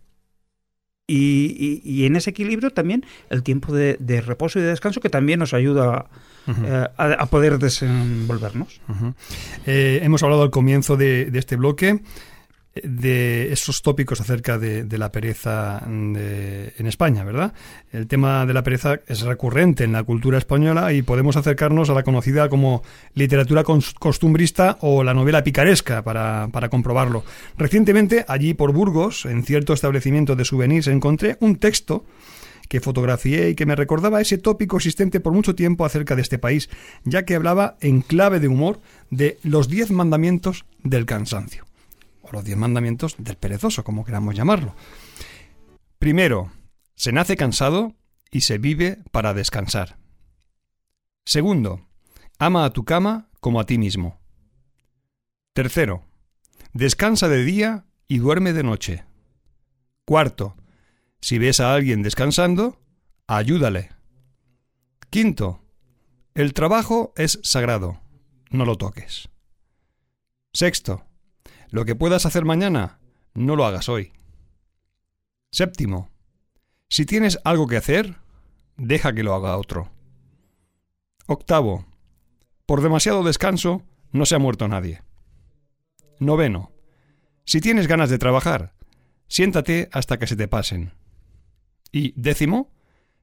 [1.09, 5.55] y, en ese equilibrio también el tiempo de, reposo y de descanso que también nos
[5.55, 6.07] ayuda
[6.47, 8.81] eh, a, poder desenvolvernos.
[9.67, 12.01] Eh, hemos hablado al comienzo de, este bloque
[12.75, 17.55] de esos tópicos acerca de, la pereza en España, ¿verdad?
[17.91, 21.95] El tema de la pereza es recurrente en la cultura española y podemos acercarnos a
[21.95, 22.83] la conocida como
[23.15, 27.25] literatura costumbrista o la novela picaresca para, para comprobarlo.
[27.57, 32.05] Recientemente, allí por Burgos, en cierto establecimiento de souvenirs, encontré un texto
[32.69, 36.39] que fotografié y que me recordaba ese tópico existente por mucho tiempo acerca de este
[36.39, 36.69] país,
[37.05, 41.65] ya que hablaba en clave de humor de los diez mandamientos del cansancio,
[42.23, 44.75] o los diez mandamientos del perezoso, como queramos llamarlo.
[45.99, 46.53] Primero,
[46.95, 47.95] se nace cansado
[48.31, 49.99] y se vive para descansar.
[51.25, 51.87] Segundo,
[52.39, 54.21] ama a tu cama como a ti mismo.
[55.53, 56.05] Tercero,
[56.73, 59.05] descansa de día y duerme de noche.
[60.05, 60.55] Cuarto,
[61.27, 62.79] si ves a alguien descansando,
[63.27, 63.91] ayúdale.
[65.11, 65.61] Quinto,
[66.37, 68.01] el trabajo es sagrado,
[68.51, 69.29] no lo toques.
[70.53, 71.05] Sexto,
[71.71, 73.01] lo que puedas hacer mañana,
[73.35, 74.13] no lo hagas hoy.
[75.51, 76.11] Séptimo,
[76.89, 78.19] si tienes algo que hacer,
[78.77, 79.91] deja que lo haga otro.
[81.27, 81.87] Octavo,
[82.67, 85.03] por demasiado descanso no se ha muerto nadie.
[86.21, 86.71] Noveno,
[87.45, 88.75] si tienes ganas de trabajar,
[89.27, 90.96] siéntate hasta que se te pasen.
[91.93, 92.71] Y décimo,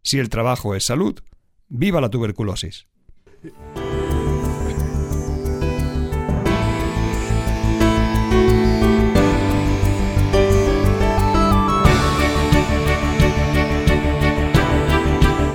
[0.01, 1.19] si el trabajo es salud,
[1.69, 2.87] viva la tuberculosis.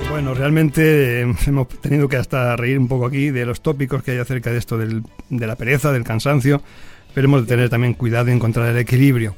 [0.09, 4.17] Bueno, realmente hemos tenido que hasta reír un poco aquí de los tópicos que hay
[4.17, 6.61] acerca de esto de la pereza, del cansancio,
[7.13, 9.33] pero hemos de tener también cuidado y encontrar el equilibrio.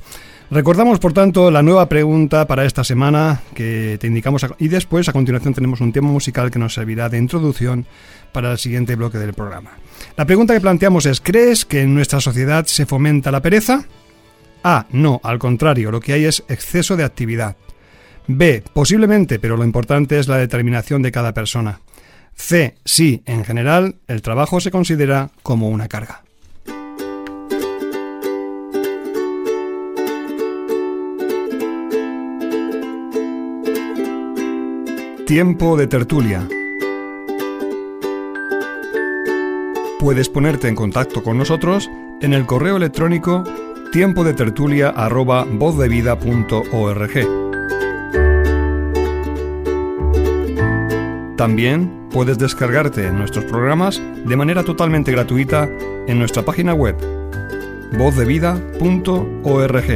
[0.51, 5.13] Recordamos, por tanto, la nueva pregunta para esta semana que te indicamos y después, a
[5.13, 7.85] continuación, tenemos un tema musical que nos servirá de introducción
[8.33, 9.71] para el siguiente bloque del programa.
[10.17, 13.85] La pregunta que planteamos es, ¿crees que en nuestra sociedad se fomenta la pereza?
[14.61, 14.87] A.
[14.91, 17.55] No, al contrario, lo que hay es exceso de actividad.
[18.27, 18.61] B.
[18.73, 21.79] Posiblemente, pero lo importante es la determinación de cada persona.
[22.35, 22.75] C.
[22.83, 26.23] Sí, en general, el trabajo se considera como una carga.
[35.25, 36.47] Tiempo de tertulia.
[39.99, 41.89] Puedes ponerte en contacto con nosotros
[42.21, 43.43] en el correo electrónico
[43.91, 44.89] tiempo de tertulia
[51.37, 55.69] También puedes descargarte nuestros programas de manera totalmente gratuita
[56.07, 56.95] en nuestra página web
[57.97, 59.91] vozdevida.org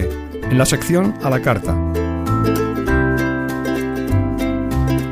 [0.50, 1.95] en la sección a la carta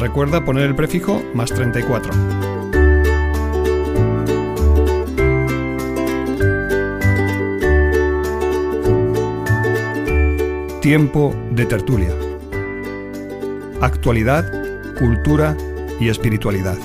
[0.00, 2.12] recuerda poner el prefijo más 34.
[10.80, 12.10] Tiempo de tertulia.
[13.80, 14.44] Actualidad,
[14.98, 15.56] cultura
[16.00, 16.76] y espiritualidad.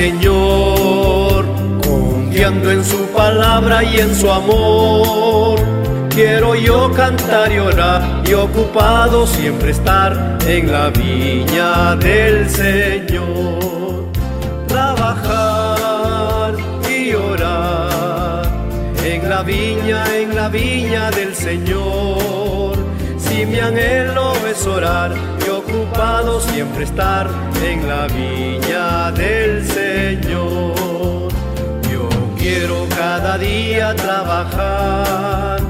[0.00, 1.44] Señor,
[1.86, 5.60] confiando en su palabra y en su amor.
[6.08, 14.06] Quiero yo cantar y orar y ocupado siempre estar en la viña del Señor.
[14.68, 16.54] Trabajar
[16.88, 18.48] y orar
[19.04, 22.74] en la viña, en la viña del Señor.
[23.18, 25.12] Si mi anhelo es orar
[25.70, 27.28] ocupado siempre estar
[27.64, 29.89] en la viña del Señor.
[32.52, 35.60] Quiero cada día trabajar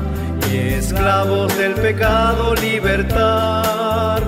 [0.51, 4.23] y esclavos del pecado libertar,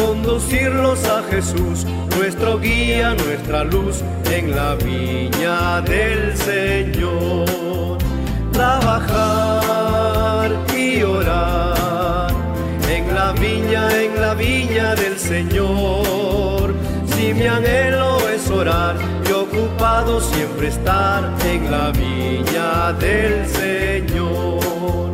[0.00, 1.84] conducirlos a Jesús,
[2.16, 7.98] nuestro guía, nuestra luz en la viña del Señor.
[8.52, 12.30] Trabajar y orar
[12.88, 16.72] en la viña, en la viña del Señor.
[17.16, 19.15] Si mi anhelo es orar
[20.04, 25.10] siempre estar en la viña del Señor.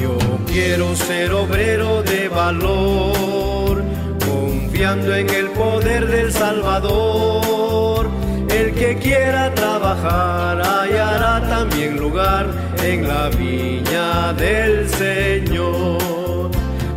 [0.00, 3.82] Yo quiero ser obrero de valor,
[4.28, 8.10] confiando en el poder del Salvador.
[8.50, 12.46] El que quiera trabajar hallará también lugar
[12.84, 16.50] en la viña del Señor.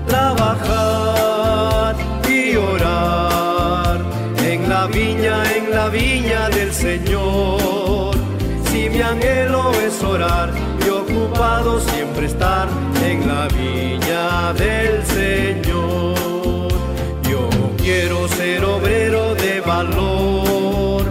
[0.07, 1.95] Trabajar
[2.29, 4.01] y orar
[4.45, 6.12] en la viña, en la viña
[6.93, 8.13] Señor.
[8.69, 10.51] Si mi anhelo es orar
[10.85, 12.67] y ocupado siempre estar
[13.03, 16.71] en la viña del Señor.
[17.27, 21.03] Yo quiero ser obrero de valor,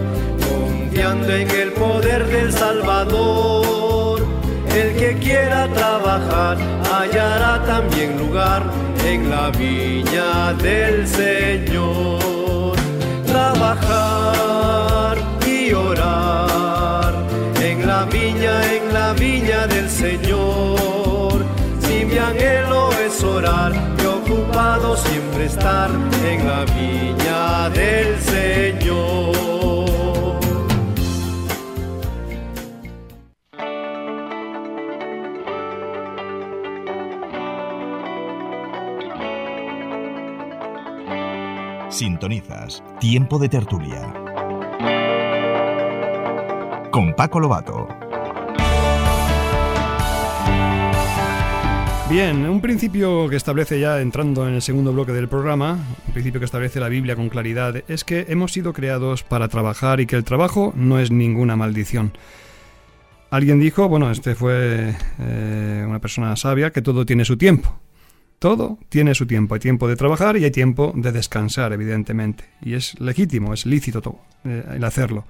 [0.48, 4.24] confiando en el poder del Salvador.
[4.72, 6.58] El que quiera trabajar
[6.92, 8.62] hallará también lugar
[9.04, 12.76] en la viña del Señor.
[13.26, 14.61] Trabajar
[15.94, 17.14] y orar
[17.62, 21.44] en la viña, en la viña del Señor.
[21.80, 23.72] Si mi anhelo es orar
[24.02, 25.90] y ocupado siempre estar
[26.24, 29.32] en la viña del Señor.
[41.90, 44.21] Sintonizas Tiempo de Tertulia.
[46.92, 47.88] Con Paco Lobato.
[52.10, 56.38] Bien, un principio que establece ya entrando en el segundo bloque del programa, un principio
[56.38, 60.16] que establece la Biblia con claridad, es que hemos sido creados para trabajar y que
[60.16, 62.12] el trabajo no es ninguna maldición.
[63.30, 67.74] Alguien dijo, bueno, este fue eh, una persona sabia, que todo tiene su tiempo.
[68.38, 69.54] Todo tiene su tiempo.
[69.54, 72.44] Hay tiempo de trabajar y hay tiempo de descansar, evidentemente.
[72.60, 75.24] Y es legítimo, es lícito todo, eh, el hacerlo.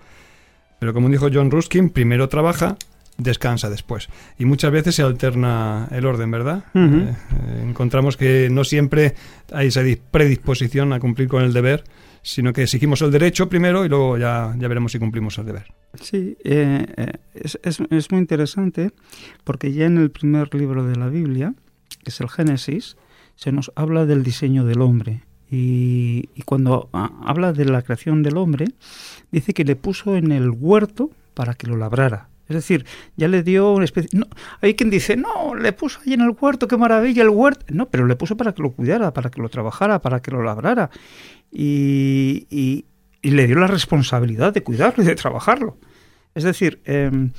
[0.82, 2.76] Pero como dijo John Ruskin, primero trabaja,
[3.16, 4.08] descansa después.
[4.36, 6.64] Y muchas veces se alterna el orden, ¿verdad?
[6.74, 9.14] Eh, eh, encontramos que no siempre
[9.52, 11.84] hay esa dis- predisposición a cumplir con el deber,
[12.22, 15.66] sino que exigimos el derecho primero y luego ya, ya veremos si cumplimos el deber.
[16.00, 16.84] Sí, eh,
[17.34, 18.90] es, es- es muy interesante
[19.44, 21.54] porque ya en el primer libro de la Biblia,
[22.02, 22.96] que es el Génesis,
[23.36, 25.22] se nos habla del diseño del hombre.
[25.54, 28.68] Y, cuando habla de la creación del hombre,
[29.30, 32.28] dice que le puso en el huerto para que lo labrara.
[32.48, 32.86] Es decir,
[33.16, 34.08] ya le dio una especie...
[34.18, 34.26] No,
[34.62, 37.66] hay quien dice, no, le puso ahí en el huerto, qué maravilla el huerto.
[37.68, 40.42] No, pero le puso para que lo cuidara, para que lo trabajara, para que lo
[40.42, 40.88] labrara.
[41.50, 42.86] Y, y-
[43.20, 45.76] y le dio la responsabilidad de cuidarlo y de trabajarlo.
[46.34, 47.30] Es decir, em,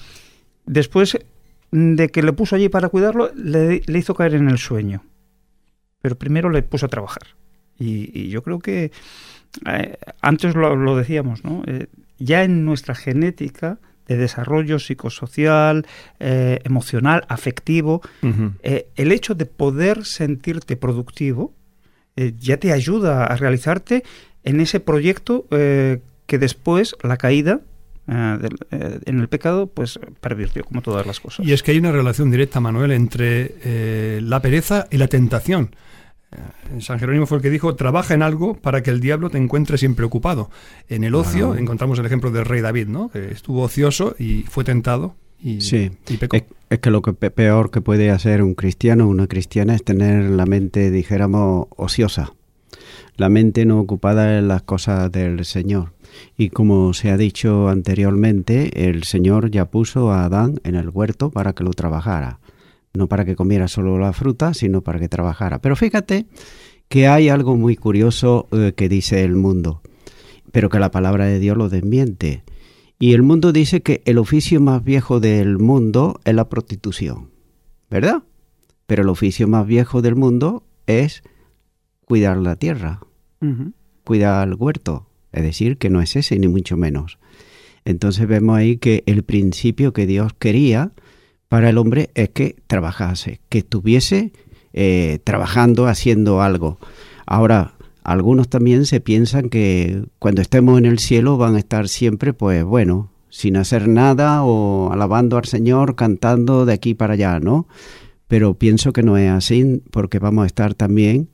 [0.66, 1.18] después
[1.72, 5.04] de que le puso allí para cuidarlo, le hizo caer en el sueño.
[6.02, 7.24] Pero primero le puso a trabajar.
[7.84, 8.92] Y, y yo creo que
[9.66, 11.64] eh, antes lo, lo decíamos, ¿no?
[11.68, 15.86] Eh, ya en nuestra genética de desarrollo psicosocial,
[16.20, 21.54] eh, emocional, afectivo, el hecho de poder sentirte productivo
[22.38, 24.04] ya te ayuda a realizarte
[24.44, 27.62] en ese proyecto que después la caída
[28.08, 31.46] en el pecado pues pervirtió como todas las cosas.
[31.46, 35.76] Y es que hay una relación directa, Manuel, entre eh, la pereza y la tentación.
[36.34, 39.38] Eh, San Jerónimo fue el que dijo, trabaja en algo para que el diablo te
[39.38, 40.50] encuentre siempre ocupado.
[40.90, 43.10] En el ocio encontramos el ejemplo del rey David, ¿no?
[43.10, 45.92] Que estuvo ocioso y fue tentado y, Sí.
[46.10, 46.36] y pecó.
[46.38, 49.76] Es, es que lo que pe- peor que puede hacer un cristiano o una cristiana
[49.76, 52.34] es tener la mente, dijéramos, ociosa.
[53.16, 55.94] La mente no ocupada en las cosas del Señor.
[56.38, 61.30] Y como se ha dicho anteriormente, el Señor ya puso a Adán en el huerto
[61.30, 62.40] para que lo trabajara.
[62.94, 65.60] No para que comiera solo la fruta, sino para que trabajara.
[65.60, 66.28] Pero fíjate
[66.88, 69.82] que hay algo muy curioso eh, que dice el mundo,
[70.52, 72.44] pero que la palabra de Dios lo desmiente.
[73.00, 77.32] Y el mundo dice que el oficio más viejo del mundo es la prostitución,
[77.90, 78.24] ¿verdad?
[78.86, 81.24] Pero el oficio más viejo del mundo es
[82.06, 83.02] cuidar la tierra,
[84.04, 85.08] cuidar el huerto.
[85.32, 87.18] Es decir, que no es ese, ni mucho menos.
[87.86, 90.92] Entonces vemos ahí que el principio que Dios quería
[91.54, 94.34] para el hombre es que trabajase, que estuviese
[94.74, 96.80] eh, trabajando, haciendo algo.
[97.28, 102.34] Ahora, algunos también se piensan que cuando estemos en el cielo van a estar siempre,
[102.34, 107.68] pues bueno, sin hacer nada o alabando al Señor, cantando de aquí para allá, ¿no?
[108.28, 111.30] pero pienso que no es así porque vamos a estar también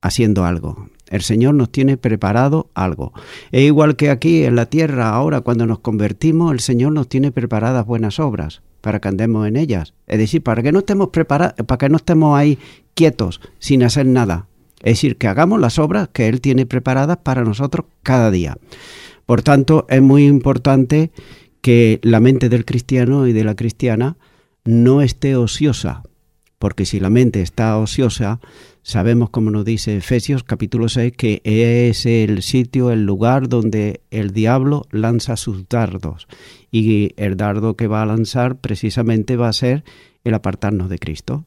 [0.00, 0.90] haciendo algo.
[1.08, 3.12] El Señor nos tiene preparado algo.
[3.50, 7.32] Es igual que aquí en la tierra, ahora cuando nos convertimos, el Señor nos tiene
[7.32, 9.94] preparadas buenas obras para que andemos en ellas.
[10.06, 12.58] Es decir, para que no estemos preparados, para que no estemos ahí
[12.92, 14.46] quietos, sin hacer nada.
[14.80, 18.58] Es decir, que hagamos las obras que Él tiene preparadas para nosotros cada día.
[19.24, 21.12] Por tanto, es muy importante
[21.62, 24.18] que la mente del cristiano y de la cristiana
[24.66, 26.02] no esté ociosa,
[26.58, 28.38] porque si la mente está ociosa,
[28.84, 34.30] sabemos, como nos dice Efesios capítulo 6, que es el sitio, el lugar donde el
[34.30, 36.28] diablo lanza sus dardos.
[36.70, 39.82] Y el dardo que va a lanzar precisamente va a ser
[40.22, 41.44] el apartarnos de Cristo.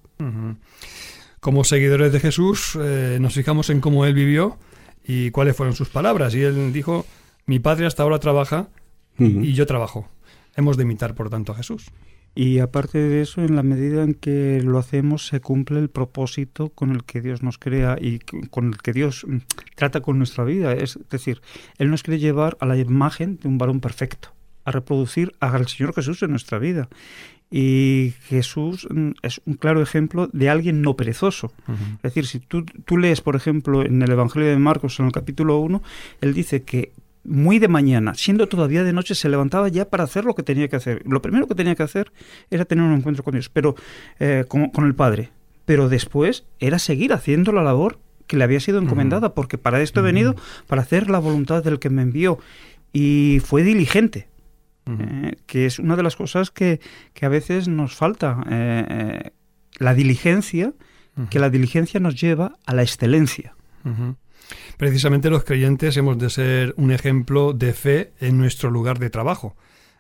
[1.40, 4.58] Como seguidores de Jesús, eh, nos fijamos en cómo él vivió
[5.06, 6.34] y cuáles fueron sus palabras.
[6.36, 7.06] Y él dijo,
[7.46, 8.68] mi padre hasta ahora trabaja
[9.20, 10.10] y yo trabajo.
[10.56, 11.92] Hemos de imitar, por tanto, a Jesús.
[12.38, 16.70] Y aparte de eso, en la medida en que lo hacemos, se cumple el propósito
[16.70, 19.38] con el que Dios nos crea y con el que Dios mm,
[19.74, 20.72] trata con nuestra vida.
[20.74, 21.42] Es decir,
[21.80, 24.36] Él nos quiere llevar a la imagen de un varón perfecto,
[24.66, 26.90] a reproducir al Señor Jesús en nuestra vida.
[27.50, 31.52] Y Jesús mm, es un claro ejemplo de alguien no perezoso.
[31.68, 35.12] Es decir, si tú, tú lees, por ejemplo, en el Evangelio de Marcos, en el
[35.12, 35.82] capítulo 1,
[36.22, 36.92] Él dice que
[37.28, 40.70] muy de mañana, siendo todavía de noche, se levantaba ya para hacer lo que tenía
[40.70, 41.04] que hacer.
[41.06, 42.12] Lo primero que tenía que hacer
[42.50, 43.76] era tener un encuentro con Dios, pero
[44.20, 45.30] eh, con, el Padre.
[45.66, 50.00] Pero después era seguir haciendo la labor que le había sido encomendada, porque para esto
[50.00, 50.36] he venido,
[50.68, 52.40] para hacer la voluntad del que me envió.
[52.94, 54.28] Y fue diligente,
[54.86, 56.80] eh, que es una de las cosas que,
[57.14, 58.44] que a veces nos falta.
[58.50, 59.32] Eh,
[59.80, 60.74] la diligencia,
[61.30, 63.54] que la diligencia nos lleva a la excelencia.
[64.78, 69.56] Precisamente los creyentes hemos de ser un ejemplo de fe en nuestro lugar de trabajo.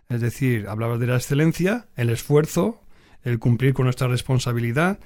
[0.07, 2.80] Es decir, hablabas de la excelencia, el esfuerzo,
[3.23, 4.99] el cumplir con nuestra responsabilidad,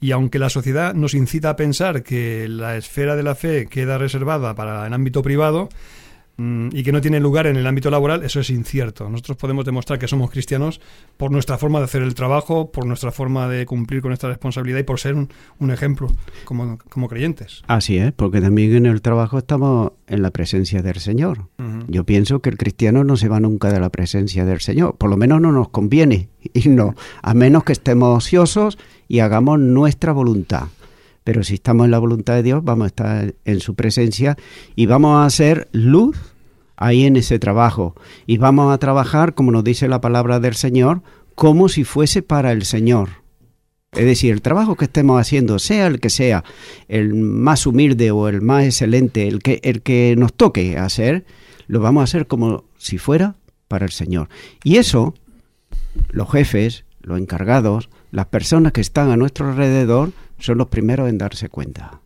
[0.00, 3.98] y aunque la sociedad nos incita a pensar que la esfera de la fe queda
[3.98, 5.70] reservada para el ámbito privado,
[6.38, 9.08] y que no tiene lugar en el ámbito laboral, eso es incierto.
[9.08, 10.80] Nosotros podemos demostrar que somos cristianos
[11.16, 14.80] por nuestra forma de hacer el trabajo, por nuestra forma de cumplir con nuestra responsabilidad
[14.80, 16.12] y por ser un, ejemplo
[16.44, 17.62] como, creyentes.
[17.68, 21.48] Así es, porque también en el trabajo estamos en la presencia del Señor.
[21.88, 25.08] Yo pienso que el cristiano no se va nunca de la presencia del Señor, por
[25.08, 28.78] lo menos no nos conviene, y no, a menos que estemos ociosos
[29.08, 30.68] y hagamos nuestra voluntad
[31.26, 34.36] pero si estamos en la voluntad de Dios, vamos a estar en su presencia
[34.76, 36.16] y vamos a ser luz
[36.76, 37.96] ahí en ese trabajo.
[38.26, 41.02] Y vamos a trabajar, como nos dice la palabra del Señor,
[41.34, 43.08] como si fuese para el Señor.
[43.90, 46.44] Es decir, el trabajo que estemos haciendo, sea el que sea,
[46.86, 51.26] el más humilde o el más excelente, el que, el que nos toque hacer,
[51.66, 53.34] lo vamos a hacer como si fuera
[53.66, 54.28] para el Señor.
[54.62, 55.12] Y eso,
[56.12, 61.16] los jefes, los encargados, las personas que están a nuestro alrededor, son los primeros en
[61.16, 62.00] darse cuenta.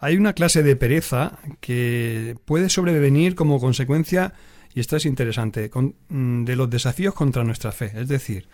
[0.00, 4.34] Hay una clase de pereza que puede sobrevenir como consecuencia,
[4.74, 5.70] y esto es interesante,
[6.08, 7.90] mm, de los desafíos contra nuestra fe.
[7.94, 8.48] Es decir,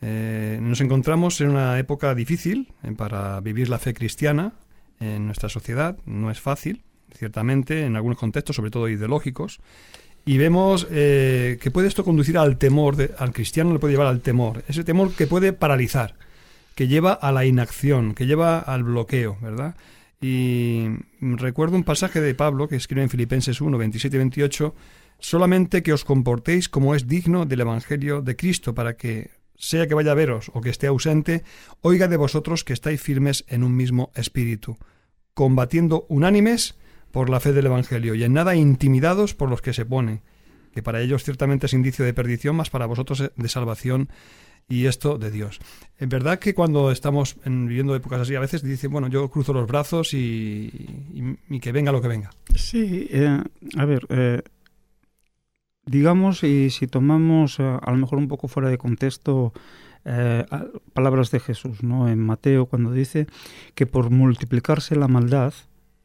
[0.00, 4.52] eh, nos encontramos en una época difícil eh, para vivir la fe cristiana
[5.00, 5.98] en nuestra sociedad.
[6.04, 6.84] No es fácil,
[7.16, 9.60] ciertamente, en algunos contextos, sobre todo ideológicos.
[10.28, 14.20] Y vemos eh, que puede esto conducir al temor, al cristiano le puede llevar al
[14.20, 16.16] temor, ese temor que puede paralizar
[16.74, 19.74] que lleva a la inacción, que lleva al bloqueo, ¿verdad?
[20.20, 20.84] Y
[21.22, 24.74] recuerdo un pasaje de Pablo que escribe en Filipenses 1, 27 y 28,
[25.18, 29.94] solamente que os comportéis como es digno del Evangelio de Cristo, para que, sea que
[29.94, 31.42] vaya a veros o que esté ausente,
[31.80, 34.76] oiga de vosotros que estáis firmes en un mismo espíritu,
[35.32, 36.76] combatiendo unánimes
[37.10, 40.20] por la fe del Evangelio y en nada intimidados por los que se ponen,
[40.72, 44.08] que para ellos ciertamente es indicio de perdición, mas para vosotros de salvación
[44.68, 45.60] y esto de Dios.
[45.96, 49.66] Es verdad que cuando estamos viviendo épocas así, a veces dicen, bueno, yo cruzo los
[49.66, 50.70] brazos y,
[51.60, 52.30] que venga lo que venga.
[52.54, 53.42] Sí, eh,
[53.76, 54.42] a ver, eh,
[55.86, 59.52] digamos, y si tomamos eh, a lo mejor un poco fuera de contexto
[60.94, 62.08] palabras de Jesús, ¿no?
[62.08, 63.26] En Mateo, cuando dice
[63.74, 65.52] que por multiplicarse la maldad,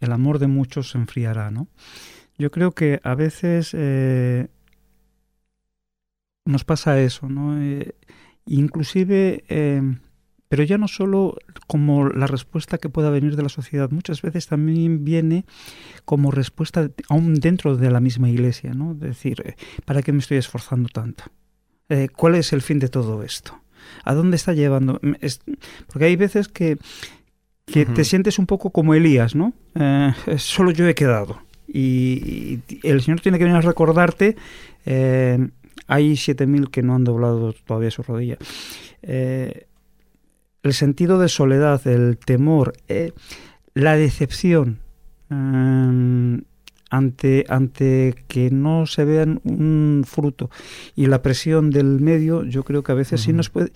[0.06, 1.68] el amor de muchos se enfriará, ¿no?
[2.38, 3.76] Yo creo que a veces
[6.46, 7.58] nos pasa eso, ¿no?
[8.46, 10.00] Inclusive, em,
[10.50, 11.38] pero ya no solo
[11.68, 15.46] como la respuesta que pueda venir de la sociedad, muchas veces también viene
[16.06, 18.94] como respuesta aún dentro de la misma iglesia, ¿no?
[18.94, 21.24] Decir, eh, ¿para qué me estoy esforzando tanto?
[21.90, 23.60] Eh, ¿Cuál es el fin de todo esto?
[24.04, 25.00] ¿A dónde está llevando?
[25.88, 26.78] porque hay veces que,
[27.66, 29.54] que te sientes un poco como Elías, ¿no?
[29.76, 31.42] Eh, solo yo he quedado.
[31.68, 34.36] Y, el Señor tiene que venir a recordarte
[35.88, 38.38] hay 7.000 que no han doblado todavía su rodilla.
[39.02, 39.68] Eh,
[40.64, 43.12] el sentido de soledad, el temor, eh,
[43.74, 44.80] la decepción
[45.30, 46.42] eh,
[46.90, 50.50] ante, ante que no se vean un fruto
[50.96, 53.72] y la presión del medio, yo creo que a veces sí nos puede...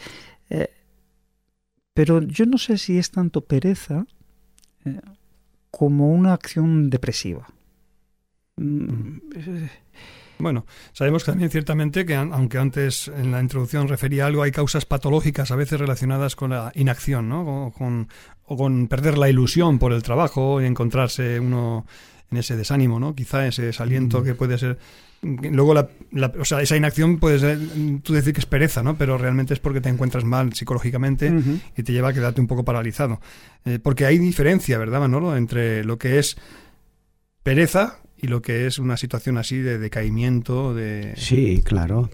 [0.49, 0.69] eh,
[1.97, 4.05] pero yo no sé si es tanto pereza
[4.85, 5.01] eh,
[5.71, 7.47] como una acción depresiva.
[8.57, 9.17] Mm,
[10.37, 15.49] Bueno, sabemos también ciertamente que aunque antes en la introducción refería algo, hay causas patológicas
[15.49, 17.65] a veces relacionadas con la inacción, ¿no?
[17.65, 18.09] O con,
[18.45, 21.87] o con perder la ilusión por el trabajo y encontrarse uno
[22.29, 23.15] en ese desánimo, ¿no?
[23.15, 24.77] Quizá ese desaliento que puede ser...
[25.21, 27.57] Luego, la, la- o sea, esa inacción puede ser,
[28.03, 28.97] tú decir que es pereza, ¿no?
[28.97, 31.33] Pero realmente es porque te encuentras mal psicológicamente
[31.75, 33.19] y te lleva a quedarte un poco paralizado.
[33.65, 35.35] Eh, porque hay diferencia, ¿verdad, Manolo?
[35.35, 36.37] Entre lo que es
[37.43, 41.13] pereza y lo que es una situación así de decaimiento, de...
[41.17, 42.09] Sí, claro.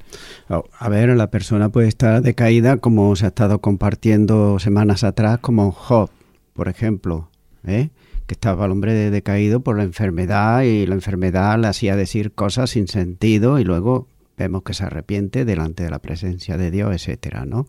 [0.50, 5.40] Oh, A ver, la persona puede estar decaída como se ha estado compartiendo semanas atrás,
[5.40, 6.10] como Job,
[6.54, 7.30] por ejemplo,
[7.66, 7.90] ¿eh?
[8.34, 12.32] Que estaba el hombre de- decaído por la enfermedad y la enfermedad le hacía decir
[12.32, 14.08] cosas sin sentido y luego
[14.38, 17.68] vemos que se arrepiente delante de la presencia de Dios, etcétera, ¿no?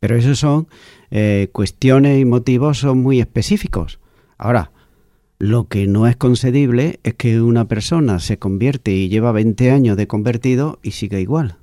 [0.00, 0.68] Pero esos son
[1.10, 4.00] eh, cuestiones y motivos son muy específicos.
[4.38, 4.72] Ahora,
[5.38, 9.98] lo que no es concedible es que una persona se convierte y lleva 20 años
[9.98, 11.56] de convertido y sigue igual.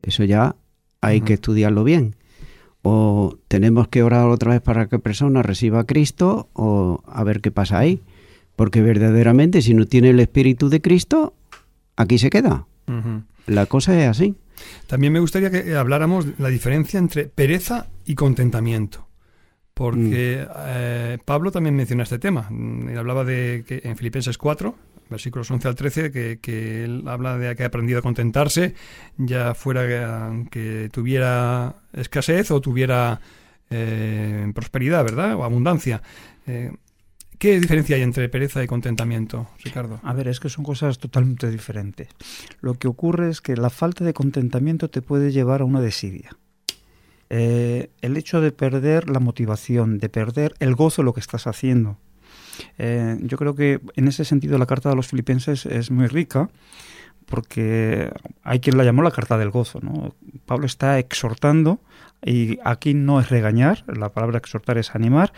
[0.00, 0.56] Eso ya
[1.02, 2.16] hay que estudiarlo bien.
[2.86, 7.40] O tenemos que orar otra vez para que persona reciba a Cristo o a ver
[7.40, 8.02] qué pasa ahí.
[8.56, 11.32] Porque verdaderamente si no tiene el Espíritu de Cristo,
[11.96, 12.66] aquí se queda.
[13.46, 14.34] La cosa es así.
[14.86, 19.08] También me gustaría que habláramos la diferencia entre pereza y contentamiento.
[19.72, 22.48] Porque eh, Pablo también menciona este tema.
[22.50, 24.74] Mm, Él hablaba de que en Filipenses 4,
[25.10, 28.74] versículos 11 al 13, que, que él habla de que ha aprendido a contentarse,
[29.16, 29.86] ya fuera
[30.50, 33.20] que, tuviera escasez o tuviera
[33.70, 35.34] eh, prosperidad, ¿verdad?
[35.36, 36.02] O abundancia.
[36.46, 36.72] Eh,
[37.38, 40.00] ¿Qué diferencia hay entre pereza y contentamiento, Ricardo?
[40.02, 42.08] A ver, es que son cosas totalmente diferentes.
[42.60, 46.30] Lo que ocurre es que la falta de contentamiento te puede llevar a una desidia.
[47.30, 51.46] Eh, el hecho de perder la motivación, de perder el gozo de lo que estás
[51.46, 51.98] haciendo.
[52.78, 56.48] Eh, yo creo que en ese sentido la carta de los filipenses es muy rica
[57.26, 59.80] porque hay quien la llamó la carta del gozo.
[59.80, 60.14] ¿no?
[60.46, 61.80] Pablo está exhortando,
[62.22, 65.32] y aquí no es regañar, la palabra exhortar es animar,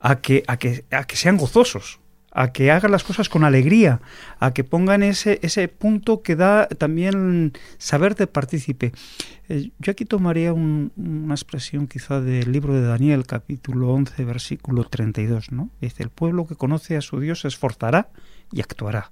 [0.00, 2.00] a que, a que, a que sean gozosos,
[2.32, 4.00] a que hagan las cosas con alegría,
[4.38, 8.92] a que pongan ese, ese punto que da también saber de partícipe.
[9.48, 14.84] Eh, yo aquí tomaría un- una expresión quizá del libro de Daniel, capítulo 11, versículo
[14.84, 15.70] 32, ¿no?
[15.80, 18.10] Dice, el pueblo que conoce a su Dios se esforzará
[18.52, 19.10] y actuará.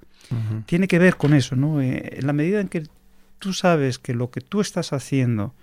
[0.66, 1.80] Tiene que ver con eso, ¿no?
[1.80, 2.84] Eh, en la medida en que
[3.40, 5.54] tú sabes que lo que tú estás haciendo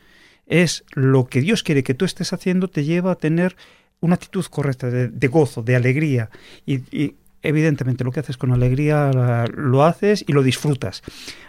[0.48, 3.56] es lo que Dios quiere que tú estés haciendo, te lleva a tener
[4.02, 6.30] una actitud correcta de, de gozo, de alegría.
[6.66, 7.16] Y, y
[7.48, 9.12] evidentemente lo que haces con alegría
[9.56, 11.02] lo haces y lo disfrutas.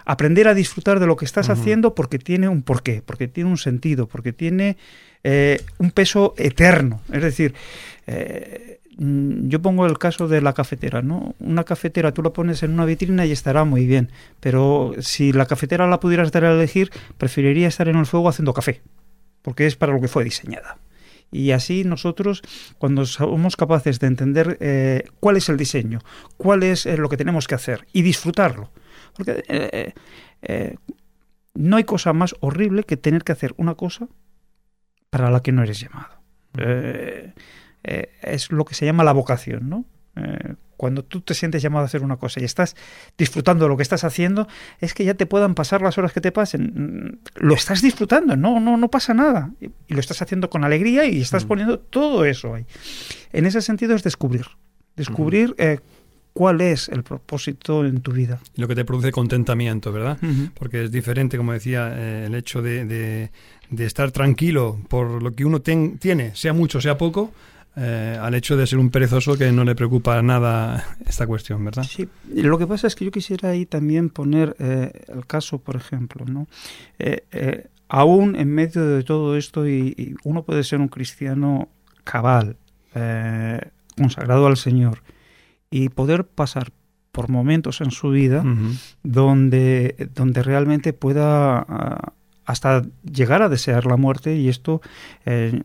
[0.05, 3.59] Aprender a disfrutar de lo que estás haciendo porque tiene un porqué, porque tiene un
[3.59, 4.77] sentido, porque tiene
[5.25, 7.01] eh, un peso eterno.
[7.13, 7.55] Es decir,
[8.07, 11.35] eh, mm, yo pongo el caso de la cafetera, ¿no?
[11.41, 15.47] Una cafetera tú la pones en una vitrina y estará muy bien, pero si la
[15.47, 18.83] cafetera la pudieras dar a elegir, preferiría estar en el fuego haciendo café,
[19.43, 20.79] porque es para lo que fue diseñada.
[21.33, 22.43] Y así nosotros,
[22.79, 26.01] cuando somos capaces de entender eh, cuál es el diseño,
[26.37, 28.71] cuál es eh, lo que tenemos que hacer y disfrutarlo,
[29.15, 29.93] porque eh,
[30.43, 30.77] eh,
[31.55, 34.09] no hay cosa más horrible que tener que hacer una cosa
[35.11, 36.15] para la que no eres llamado.
[37.83, 39.85] Es lo que se llama la vocación, ¿no?
[40.77, 42.77] Cuando tú te sientes llamado a hacer una cosa y estás
[43.17, 44.47] disfrutando de lo que estás haciendo,
[44.81, 47.21] es que ya te puedan pasar las horas que te pasen.
[47.37, 49.51] Lo estás disfrutando, no, no, no pasa nada.
[49.61, 51.49] Y, lo estás haciendo con alegría y estás Mm.
[51.49, 52.67] poniendo todo eso ahí.
[53.33, 54.47] En ese sentido es descubrir.
[54.97, 55.79] Descubrir eh,
[56.33, 58.41] cuál es el propósito en tu vida.
[58.57, 60.19] Lo que te produce contentamiento, ¿verdad?
[60.59, 63.31] porque es diferente, como decía, eh, el hecho de, de-
[63.71, 67.33] de estar tranquilo por lo que uno ten- tiene, sea mucho, sea poco,
[67.77, 71.85] eh, al hecho de ser un perezoso que no le preocupa nada esta cuestión, ¿verdad?
[71.85, 75.77] Sí, lo que pasa es que yo quisiera ahí también poner eh, el caso, por
[75.77, 76.47] ejemplo, ¿no?
[76.99, 81.69] Eh, aún en medio de todo esto, y, y uno puede ser un cristiano
[82.05, 82.57] cabal,
[83.95, 85.03] consagrado al Señor,
[85.71, 86.73] y poder pasar
[87.17, 88.45] por momentos en su vida
[89.03, 92.13] donde, donde realmente pueda ah,
[92.45, 94.83] hasta llegar a desear la muerte y esto
[95.25, 95.63] eh,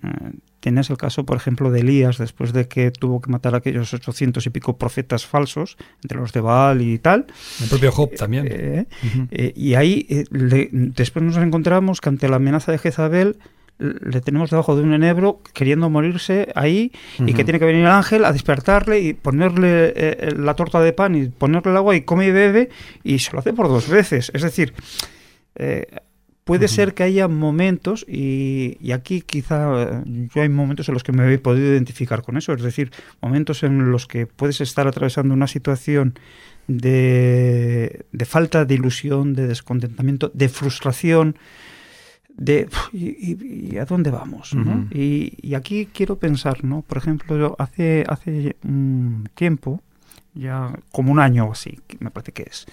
[0.62, 3.94] tienes el caso por ejemplo de Elías después de que tuvo que matar a aquellos
[3.94, 7.26] 800 y pico profetas falsos entre los de Baal y tal
[7.62, 8.48] El propio Job también.
[8.50, 8.86] eh,
[9.32, 13.38] eh, y ahí eh, le- después nos encontramos que ante la amenaza de Jezabel
[13.80, 17.88] le tenemos debajo de un enebro queriendo morirse ahí y que tiene que venir el
[17.92, 21.96] ángel a despertarle y ponerle eh, eh, la torta de pan y ponerle el agua
[21.96, 22.70] y come y bebe
[23.04, 24.30] y se lo hace por dos veces.
[24.36, 24.74] Es decir,
[25.56, 25.88] eh,
[26.44, 31.04] puede ser que haya momentos y, y aquí quizá eh, yo hay momentos en los
[31.04, 34.88] que me he podido identificar con eso, es decir, momentos en los que puedes estar
[34.88, 36.16] atravesando una situación
[36.68, 41.36] de, de falta de ilusión, de descontentamiento, de frustración,
[42.36, 44.54] de ¿y, y- y a dónde vamos?
[44.92, 46.82] y, y aquí quiero pensar, ¿no?
[46.82, 49.82] Por ejemplo, yo hace, hace un tiempo,
[50.34, 52.66] ya como un año o así, me parece que es,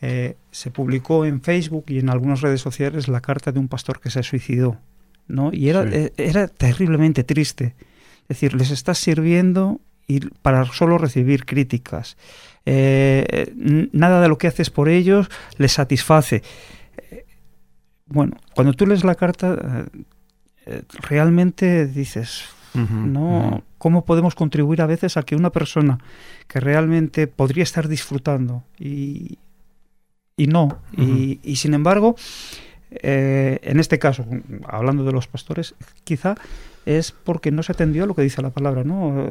[0.00, 4.00] eh, se publicó en Facebook y en algunas redes sociales la carta de un pastor
[4.00, 4.78] que se suicidó,
[5.26, 5.50] ¿no?
[5.52, 5.88] Y era, Sí.
[5.92, 7.74] eh, era terriblemente triste.
[8.22, 12.16] Es decir, les estás sirviendo y para solo recibir críticas.
[12.64, 13.52] Eh,
[13.92, 16.42] nada de lo que haces por ellos les satisface.
[17.10, 17.24] Eh,
[18.06, 19.86] Bueno, cuando tú lees la carta,
[20.66, 22.44] eh, realmente dices,
[22.74, 23.62] No.
[23.78, 25.98] ¿cómo podemos contribuir a veces a que una persona
[26.46, 29.38] que realmente podría estar disfrutando y,
[30.36, 32.14] y no, y, y sin embargo,
[32.90, 34.24] eh, en este caso,
[34.66, 36.34] hablando de los pastores, quizá
[36.86, 39.26] es porque no se atendió a lo que dice la palabra, ¿no?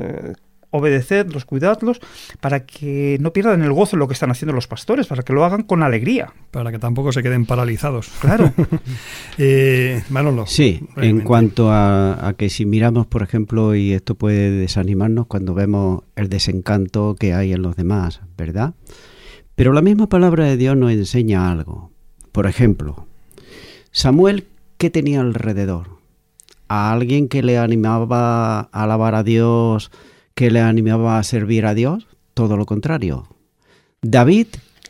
[0.71, 1.99] Obedecedlos, cuidadlos,
[2.39, 5.33] para que no pierdan el gozo en lo que están haciendo los pastores, para que
[5.33, 6.33] lo hagan con alegría.
[6.51, 8.09] Para que tampoco se queden paralizados.
[8.19, 8.53] Claro.
[9.41, 10.45] Eh, Manolo.
[10.47, 15.53] Sí, en cuanto a, a que si miramos, por ejemplo, y esto puede desanimarnos cuando
[15.53, 18.73] vemos el desencanto que hay en los demás, ¿verdad?
[19.55, 21.91] Pero la misma palabra de Dios nos enseña algo.
[22.31, 23.07] Por ejemplo,
[23.91, 24.47] Samuel,
[24.77, 25.99] ¿qué tenía alrededor?
[26.67, 29.91] ¿A alguien que le animaba a alabar a Dios,
[30.39, 32.07] que le animaba a servir a Dios?
[32.33, 33.27] Todo lo contrario.
[34.01, 34.47] David,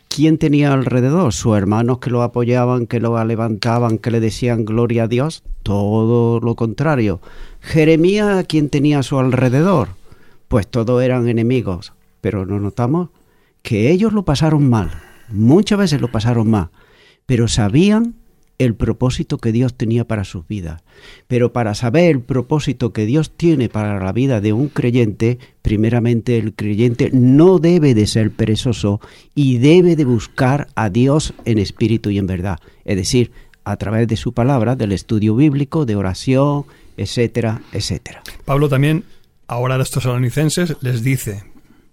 [0.07, 1.33] ¿quién tenía alrededor?
[1.33, 5.41] Sus hermanos que lo apoyaban, que lo levantaban, que le decían gloria a Dios.
[5.63, 7.19] Todo lo contrario.
[7.61, 9.87] Jeremías, ¿quién tenía a su alrededor?
[10.49, 11.93] Pues todos eran enemigos.
[12.21, 13.09] Pero nos notamos
[13.63, 14.91] que ellos lo pasaron mal.
[15.29, 16.69] Muchas veces lo pasaron mal.
[17.25, 18.13] Pero sabían
[18.59, 20.83] el propósito que Dios tenía para sus vidas.
[21.27, 26.37] Pero para saber el propósito que Dios tiene para la vida de un creyente, primeramente
[26.37, 28.99] el creyente no debe de ser perezoso
[29.33, 32.59] y debe de buscar a Dios en espíritu y en verdad.
[32.83, 33.31] Es decir,
[33.63, 36.65] a través de su palabra, del estudio bíblico, de oración,
[36.97, 38.21] etcétera, etcétera.
[38.43, 39.05] Pablo también,
[39.47, 41.43] ahora a los tesalonicenses, les dice,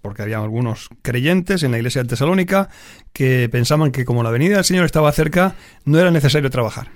[0.07, 2.69] porque había algunos creyentes en la iglesia de Tesalónica
[3.11, 6.87] que pensaban que como la venida del Señor estaba cerca, no era necesario trabajar.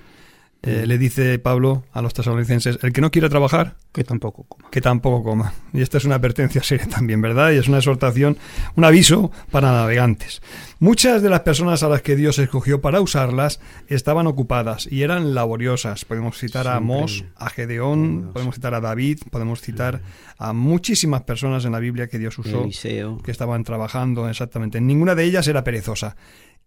[0.64, 4.70] Eh, le dice Pablo a los tesalonicenses, el que no quiera trabajar, que tampoco coma.
[4.70, 5.54] que tampoco coma.
[5.72, 7.50] Y esta es una advertencia seria también, ¿verdad?
[7.50, 8.38] Y es una exhortación,
[8.76, 10.40] un aviso para navegantes.
[10.78, 13.58] Muchas de las personas a las que Dios escogió para usarlas
[13.88, 16.04] estaban ocupadas y eran laboriosas.
[16.04, 20.00] Podemos citar a Siempre Amós, a Gedeón, podemos citar a David, podemos citar
[20.38, 23.18] a muchísimas personas en la Biblia que Dios usó Eliseo.
[23.18, 24.80] que estaban trabajando exactamente.
[24.80, 26.14] Ninguna de ellas era perezosa.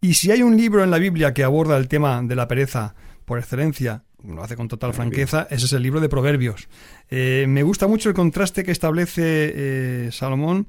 [0.01, 2.93] Y si hay un libro en la Biblia que aborda el tema de la pereza
[3.25, 6.67] por excelencia, lo hace con total franqueza, ese es el libro de Proverbios.
[7.09, 10.67] Eh, me gusta mucho el contraste que establece eh, Salomón,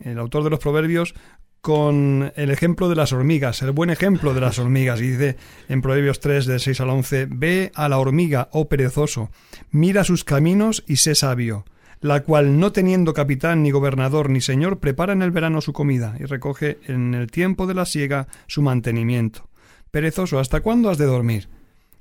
[0.00, 1.14] el autor de los Proverbios,
[1.60, 5.00] con el ejemplo de las hormigas, el buen ejemplo de las hormigas.
[5.00, 5.38] Y dice
[5.70, 9.30] en Proverbios 3, del 6 al 11, Ve a la hormiga, oh perezoso,
[9.70, 11.64] mira sus caminos y sé sabio,
[12.02, 16.16] la cual no teniendo capitán ni gobernador ni señor, prepara en el verano su comida
[16.20, 19.48] y recoge en el tiempo de la siega su mantenimiento.
[19.90, 21.48] Perezoso, ¿hasta cuándo has de dormir?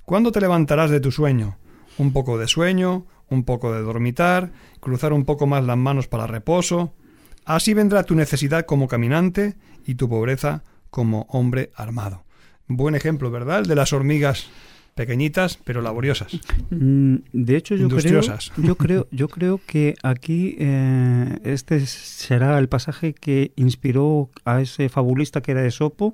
[0.05, 1.57] ¿Cuándo te levantarás de tu sueño?
[1.97, 6.27] Un poco de sueño, un poco de dormitar, cruzar un poco más las manos para
[6.27, 6.93] reposo.
[7.45, 12.23] Así vendrá tu necesidad como caminante y tu pobreza como hombre armado.
[12.67, 13.59] Buen ejemplo, ¿verdad?
[13.59, 14.47] El de las hormigas
[14.95, 16.39] pequeñitas pero laboriosas.
[16.69, 18.21] Mm, De hecho, yo creo,
[18.57, 24.89] yo creo, yo creo que aquí eh, este será el pasaje que inspiró a ese
[24.89, 26.13] fabulista que era Esopo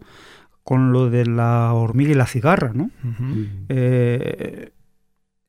[0.70, 2.92] con lo de la hormiga y la cigarra, ¿no?
[3.04, 3.48] Ujú.
[3.70, 4.70] Eh,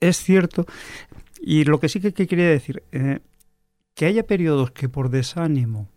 [0.00, 0.64] es cierto.
[1.42, 3.18] Y lo que sí que, que quería decir, eh,
[3.94, 5.90] que haya periodos que por desánimo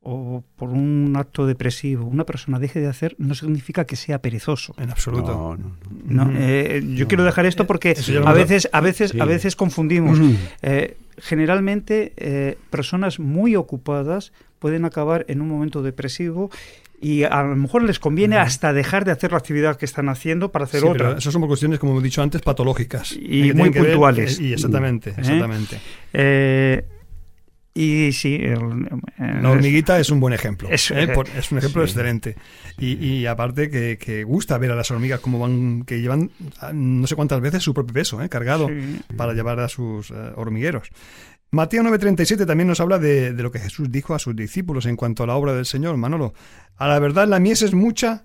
[0.00, 4.74] o por un acto depresivo una persona deje de hacer, no significa que sea perezoso.
[4.78, 5.32] En absoluto.
[5.32, 5.76] No, no,
[6.06, 6.24] no.
[6.24, 6.40] No, Ujú.
[6.40, 7.08] eh, yo No.
[7.08, 7.94] quiero dejar esto porque
[8.24, 9.20] a veces, a veces, Sí.
[9.20, 10.18] a veces confundimos.
[10.18, 10.34] Mm.
[10.62, 16.50] Eh, generalmente, eh, personas muy ocupadas pueden acabar en un momento depresivo
[17.00, 20.50] y a lo mejor les conviene hasta dejar de hacer la actividad que están haciendo
[20.50, 21.08] para hacer Sí, otra.
[21.08, 23.12] pero esas son cuestiones, como hemos dicho antes, patológicas.
[23.12, 24.40] Y muy ver- puntuales.
[24.40, 25.14] y exactamente, ¿Eh?
[25.18, 25.78] exactamente.
[26.14, 26.84] Eh,
[27.78, 30.68] Y sí, el- el- La hormiguita es un buen ejemplo.
[30.70, 31.12] Es- ¿eh?
[31.36, 31.90] Es un ejemplo sí.
[31.92, 32.36] excelente.
[32.78, 36.70] Y, y aparte que, que gusta ver a las hormigas como van, que llevan ah,
[36.72, 38.28] no sé cuántas veces su propio peso, ¿eh?
[38.30, 39.00] cargado Sí.
[39.16, 40.88] para llevar a sus eh, hormigueros.
[41.50, 44.96] Mateo 9:37 también nos habla de, de lo que Jesús dijo a sus discípulos en
[44.96, 45.96] cuanto a la obra del Señor.
[45.98, 46.32] Manolo,
[46.76, 48.24] a la verdad la mies es mucha,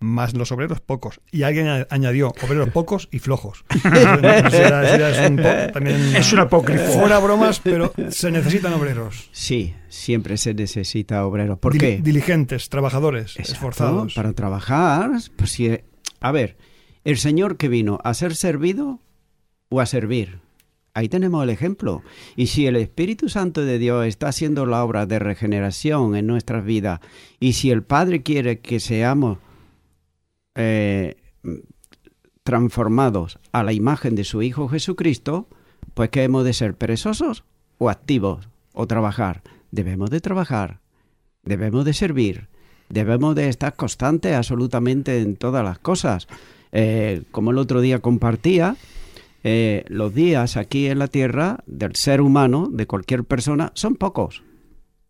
[0.00, 1.20] más los obreros pocos.
[1.32, 3.64] Y alguien añadió, obreros pocos y flojos.
[3.74, 6.84] Es un po- también- Es un apócrifo.
[6.92, 9.28] Fuera bromas, pero se necesitan obreros.
[9.32, 11.58] Sí, siempre se necesita obreros.
[11.58, 11.98] ¿Por Dil- qué?
[12.02, 14.14] Diligentes, trabajadores, Exacto, esforzados.
[14.14, 15.10] Para trabajar.
[15.36, 15.70] Pues si,
[16.20, 16.56] a ver,
[17.04, 19.00] el Señor que vino a ser servido
[19.68, 20.40] o a servir.
[20.94, 22.02] Ahí tenemos el ejemplo.
[22.36, 26.64] Y si el Espíritu Santo de Dios está haciendo la obra de regeneración en nuestras
[26.64, 27.00] vidas,
[27.38, 29.38] y si el Padre quiere que seamos
[30.56, 31.16] eh,
[32.42, 35.48] transformados a la imagen de su Hijo Jesucristo,
[35.94, 37.44] pues que hemos de ser perezosos
[37.78, 39.42] o activos o trabajar.
[39.70, 40.80] Debemos de trabajar,
[41.42, 42.48] debemos de servir,
[42.88, 46.28] debemos de estar constantes absolutamente en todas las cosas.
[46.72, 48.76] Eh, como el otro día compartía,
[49.42, 54.42] eh, los días aquí en la tierra del ser humano, de cualquier persona, son pocos,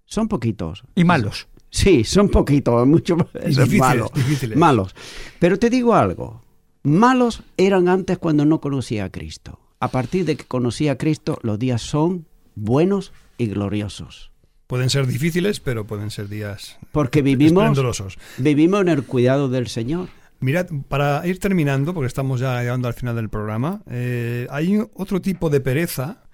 [0.04, 0.84] son poquitos.
[0.94, 1.48] Y malos.
[1.70, 4.10] Sí, son poquitos, mucho difíciles, malo.
[4.14, 4.56] difíciles.
[4.56, 4.94] Malos.
[5.38, 6.42] Pero te digo algo,
[6.82, 9.60] malos eran antes cuando no conocía a Cristo.
[9.80, 14.32] A partir de que conocí a Cristo, los días son buenos y gloriosos.
[14.66, 17.78] Pueden ser difíciles, pero pueden ser días Porque vivimos,
[18.38, 20.08] vivimos en el cuidado del Señor.
[20.40, 25.20] Mirad, para ir terminando, porque estamos ya llegando al final del programa, eh, hay otro
[25.20, 26.24] tipo de pereza,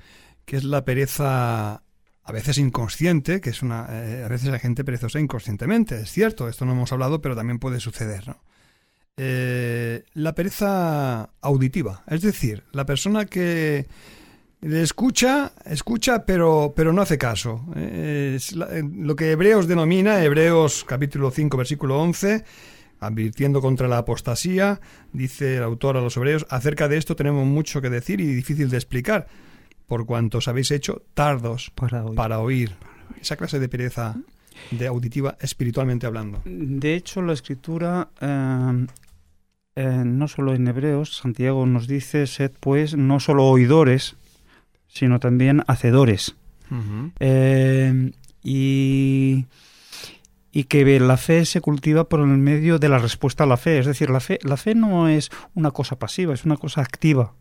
[0.44, 1.82] que es la pereza
[2.24, 3.86] a veces inconsciente, que es una...
[3.90, 7.58] eh, a veces hay gente perezosa inconscientemente, es cierto, esto no hemos hablado, pero también
[7.58, 8.38] puede suceder, ¿no?
[9.18, 13.86] Eh, la pereza auditiva, es decir, la persona que
[14.62, 17.64] escucha, escucha, pero, pero no hace caso.
[17.74, 22.44] La- eh, lo que Hebreos denomina, Hebreos capítulo 5, versículo 11,
[23.00, 24.80] advirtiendo contra la apostasía,
[25.12, 28.70] dice el autor a los hebreos, acerca de esto tenemos mucho que decir y difícil
[28.70, 29.26] de explicar,
[29.92, 31.68] por cuanto os habéis hecho tardos
[32.16, 32.72] Para oír.
[33.20, 34.16] Esa clase de pereza
[34.70, 36.40] de auditiva espiritualmente hablando.
[36.46, 38.86] De hecho, la escritura, eh,
[39.76, 44.16] eh, no solo en Hebreos, Santiago nos dice, sed pues no solo oidores,
[44.88, 46.36] sino también hacedores.
[47.20, 48.12] Eh,
[48.42, 49.44] y,
[50.52, 53.80] y que la fe se cultiva por el medio de la respuesta a la fe.
[53.80, 57.34] Es decir, la fe, la fe no es una cosa pasiva, es una cosa activa.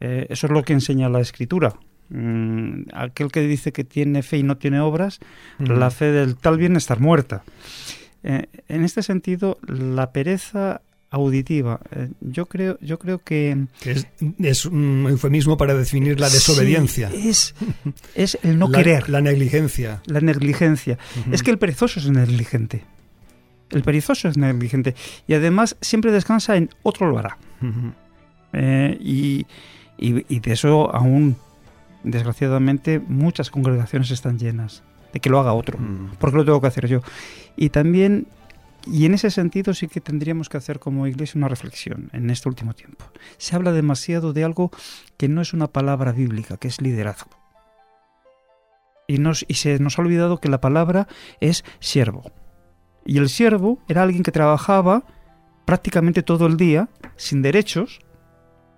[0.00, 1.74] Eh, eso es lo que enseña la escritura.
[2.08, 5.20] Mm, aquel que dice que tiene fe y no tiene obras,
[5.58, 7.44] la fe del tal viene a estar muerta.
[8.22, 14.06] Eh, en este sentido, la pereza auditiva, eh, yo creo, yo creo que es,
[14.38, 17.10] es un eufemismo para definir la desobediencia.
[17.10, 17.54] Sí, es,
[18.14, 20.02] es el no la, querer, La negligencia.
[20.06, 20.98] la negligencia.
[21.32, 22.84] Es que el perezoso es negligente.
[23.70, 24.94] El perezoso es negligente.
[25.26, 27.38] Y además siempre descansa en otro lo hará.
[28.52, 29.46] Eh, y,
[30.00, 31.36] y- y de eso aún,
[32.04, 34.82] desgraciadamente, muchas congregaciones están llenas.
[35.12, 35.76] De que lo haga otro.
[35.78, 36.12] Mm.
[36.20, 37.00] Porque lo tengo que hacer yo.
[37.56, 38.28] Y también,
[38.86, 42.48] y en ese sentido sí que tendríamos que hacer como iglesia una reflexión en este
[42.48, 43.04] último tiempo.
[43.36, 44.70] Se habla demasiado de algo
[45.16, 47.30] que no es una palabra bíblica, que es liderazgo.
[49.08, 51.08] Y, nos, y se nos ha olvidado que la palabra
[51.40, 52.30] es siervo.
[53.04, 55.02] Y el siervo era alguien que trabajaba
[55.64, 57.98] prácticamente todo el día, sin derechos,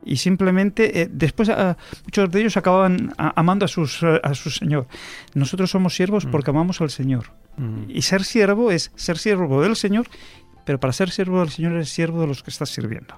[0.04, 4.34] y simplemente eh, después ah, muchos de ellos acababan a- amando a, sus, eh, a
[4.34, 4.86] su Señor.
[5.34, 6.30] Nosotros somos siervos Mm.
[6.30, 7.32] porque amamos al Señor.
[7.56, 7.84] Mm.
[7.88, 10.06] Y ser siervo es ser siervo del Señor,
[10.64, 13.14] pero para ser siervo del Señor eres siervo de los que estás sirviendo.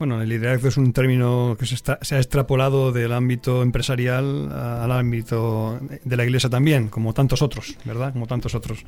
[0.00, 4.50] Bueno, el liderazgo es un término que se, está- se ha extrapolado del ámbito empresarial
[4.50, 8.10] al ámbito de la iglesia también, como tantos otros, ¿verdad?
[8.14, 8.82] Como tantos otros.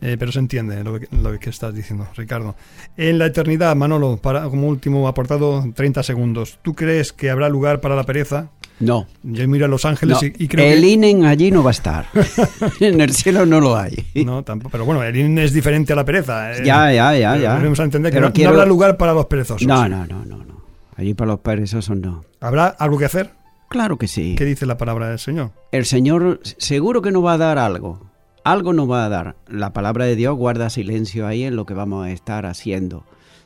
[0.00, 2.54] Eh, pero se entiende lo que, lo que estás diciendo, Ricardo.
[2.96, 6.60] En la eternidad, Manolo, para, como último apartado, 30 segundos.
[6.62, 8.50] ¿Tú crees que habrá lugar para la pereza?
[8.80, 9.06] No.
[9.22, 10.26] Yo miro a Los Ángeles no.
[10.26, 10.88] y, y creo el que...
[10.88, 12.06] INEN allí no va a estar.
[12.80, 14.04] en el cielo no lo hay.
[14.24, 14.70] No, tampoco.
[14.72, 16.52] Pero bueno, el IN es diferente a la pereza.
[16.52, 16.62] eh.
[16.64, 17.54] Ya, ya, ya, ya.
[17.56, 19.66] Debemos entender que Pero no, no quiero- habrá lugar para los perezosos.
[19.66, 20.62] No, no, no, no, no.
[20.96, 22.24] Allí para los perezosos no.
[22.40, 23.30] ¿Habrá algo que hacer?
[23.68, 24.34] Claro que sí.
[24.36, 25.50] ¿Qué dice la palabra del Señor?
[25.72, 28.00] El Señor seguro que nos va a dar algo.
[28.44, 29.36] Algo nos va a dar.
[29.48, 33.04] La palabra de Dios guarda silencio ahí en lo que vamos a estar haciendo.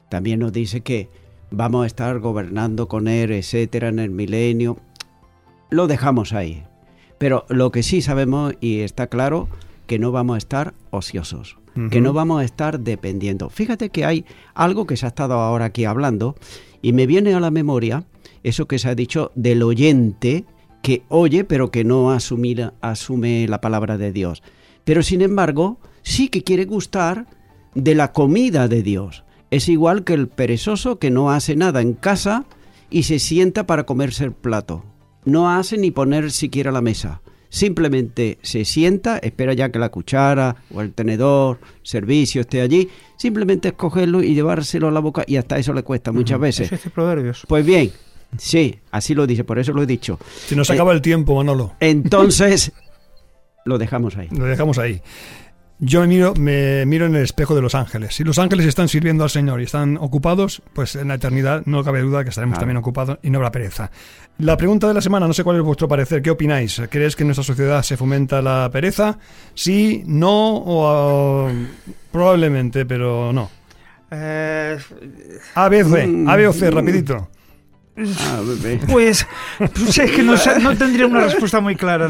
[0.08, 1.08] También nos dice que
[1.50, 4.78] vamos a estar gobernando con Él, etcétera, en el milenio.
[5.70, 6.64] Lo dejamos ahí.
[7.18, 9.48] Pero lo que sí sabemos y está claro,
[9.86, 11.56] que no vamos a estar ociosos,
[11.90, 13.50] que no vamos a estar dependiendo.
[13.50, 16.34] Fíjate que hay algo que se ha estado ahora aquí hablando
[16.82, 18.04] y me viene a la memoria
[18.42, 20.44] eso que se ha dicho del oyente
[20.82, 24.42] que oye pero que no asumir- asume la palabra de Dios.
[24.84, 27.26] Pero sin embargo, sí que quiere gustar
[27.74, 29.22] de la comida de Dios.
[29.50, 32.44] Es igual que el perezoso que no hace nada en casa
[32.90, 34.84] y se sienta para comerse el plato.
[35.24, 37.20] No hace ni poner siquiera la mesa.
[37.50, 42.88] Simplemente se sienta, espera ya que la cuchara o el tenedor, servicio esté allí.
[43.16, 46.70] Simplemente es cogerlo y llevárselo a la boca y hasta eso le cuesta muchas veces.
[46.70, 47.44] Eso Proverbios.
[47.48, 47.90] Pues bien,
[48.36, 50.18] sí, así lo dice, por eso lo he dicho.
[50.46, 51.72] Se nos Eh, acaba el tiempo, Manolo.
[51.80, 52.72] Entonces,
[53.64, 54.28] lo dejamos ahí.
[54.30, 55.00] Lo dejamos ahí.
[55.80, 58.14] Yo me miro, me miro en el espejo de los ángeles.
[58.16, 61.84] Si los ángeles están sirviendo al Señor y están ocupados, pues en la eternidad no
[61.84, 62.62] cabe duda que estaremos Claro.
[62.62, 63.88] también ocupados y no habrá pereza.
[64.38, 66.82] La pregunta de la semana, no sé cuál es vuestro parecer, ¿qué opináis?
[66.90, 69.18] ¿Crees que en nuestra sociedad se fomenta la pereza?
[69.54, 71.48] Sí, no o
[72.10, 73.48] probablemente, pero no.
[74.10, 74.76] Eh,
[75.54, 76.28] A, B, C, Mm.
[76.28, 77.28] A, B o C, rapidito.
[78.20, 78.40] Ah,
[78.90, 79.26] pues,
[79.74, 82.08] pues es que no, no tendría una respuesta muy clara.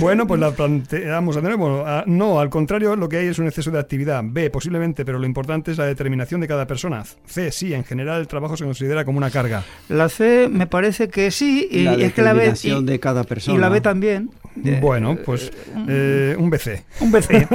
[0.00, 1.84] Bueno, pues la planteamos de nuevo.
[1.86, 4.22] Ah, No, al contrario, lo que hay es un exceso de actividad.
[4.24, 7.04] B, posiblemente, pero lo importante es la determinación de cada persona.
[7.26, 9.64] C, sí, en general el trabajo se considera como una carga.
[9.88, 13.00] La C me parece que sí, y La es que la B determinación y, de
[13.00, 13.58] cada y persona.
[13.58, 14.30] la B también.
[14.64, 15.52] Eh, Bueno, pues
[15.88, 16.84] eh, un BC.
[17.00, 17.48] Un BC.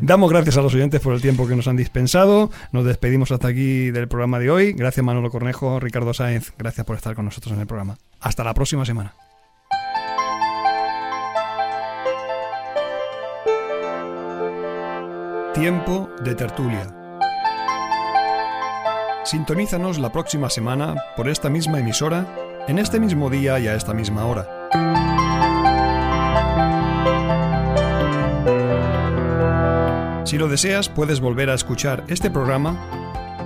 [0.02, 2.50] Damos gracias a los oyentes por el tiempo que nos han dispensado.
[2.72, 4.72] Nos despedimos hasta aquí del programa de hoy.
[4.72, 6.52] Gracias Manolo Cornejo, Ricardo Sáenz.
[6.58, 7.98] Gracias por estar con nosotros en el programa.
[8.20, 9.14] Hasta la próxima semana.
[15.54, 16.92] Tiempo de tertulia.
[19.24, 22.26] Sintonízanos la próxima semana por esta misma emisora,
[22.66, 24.53] en este mismo día y a esta misma hora.
[30.34, 32.76] Si lo deseas, puedes volver a escuchar este programa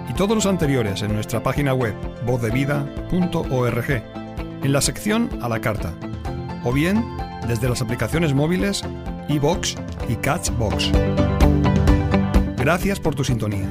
[0.08, 5.92] y todos los anteriores en nuestra página web vozdevida.org, en la sección a la carta,
[6.64, 7.04] o bien
[7.46, 8.82] desde las aplicaciones móviles
[9.28, 9.74] iVox
[10.08, 10.90] y Catchbox.
[12.56, 13.68] Gracias por tu sintonía.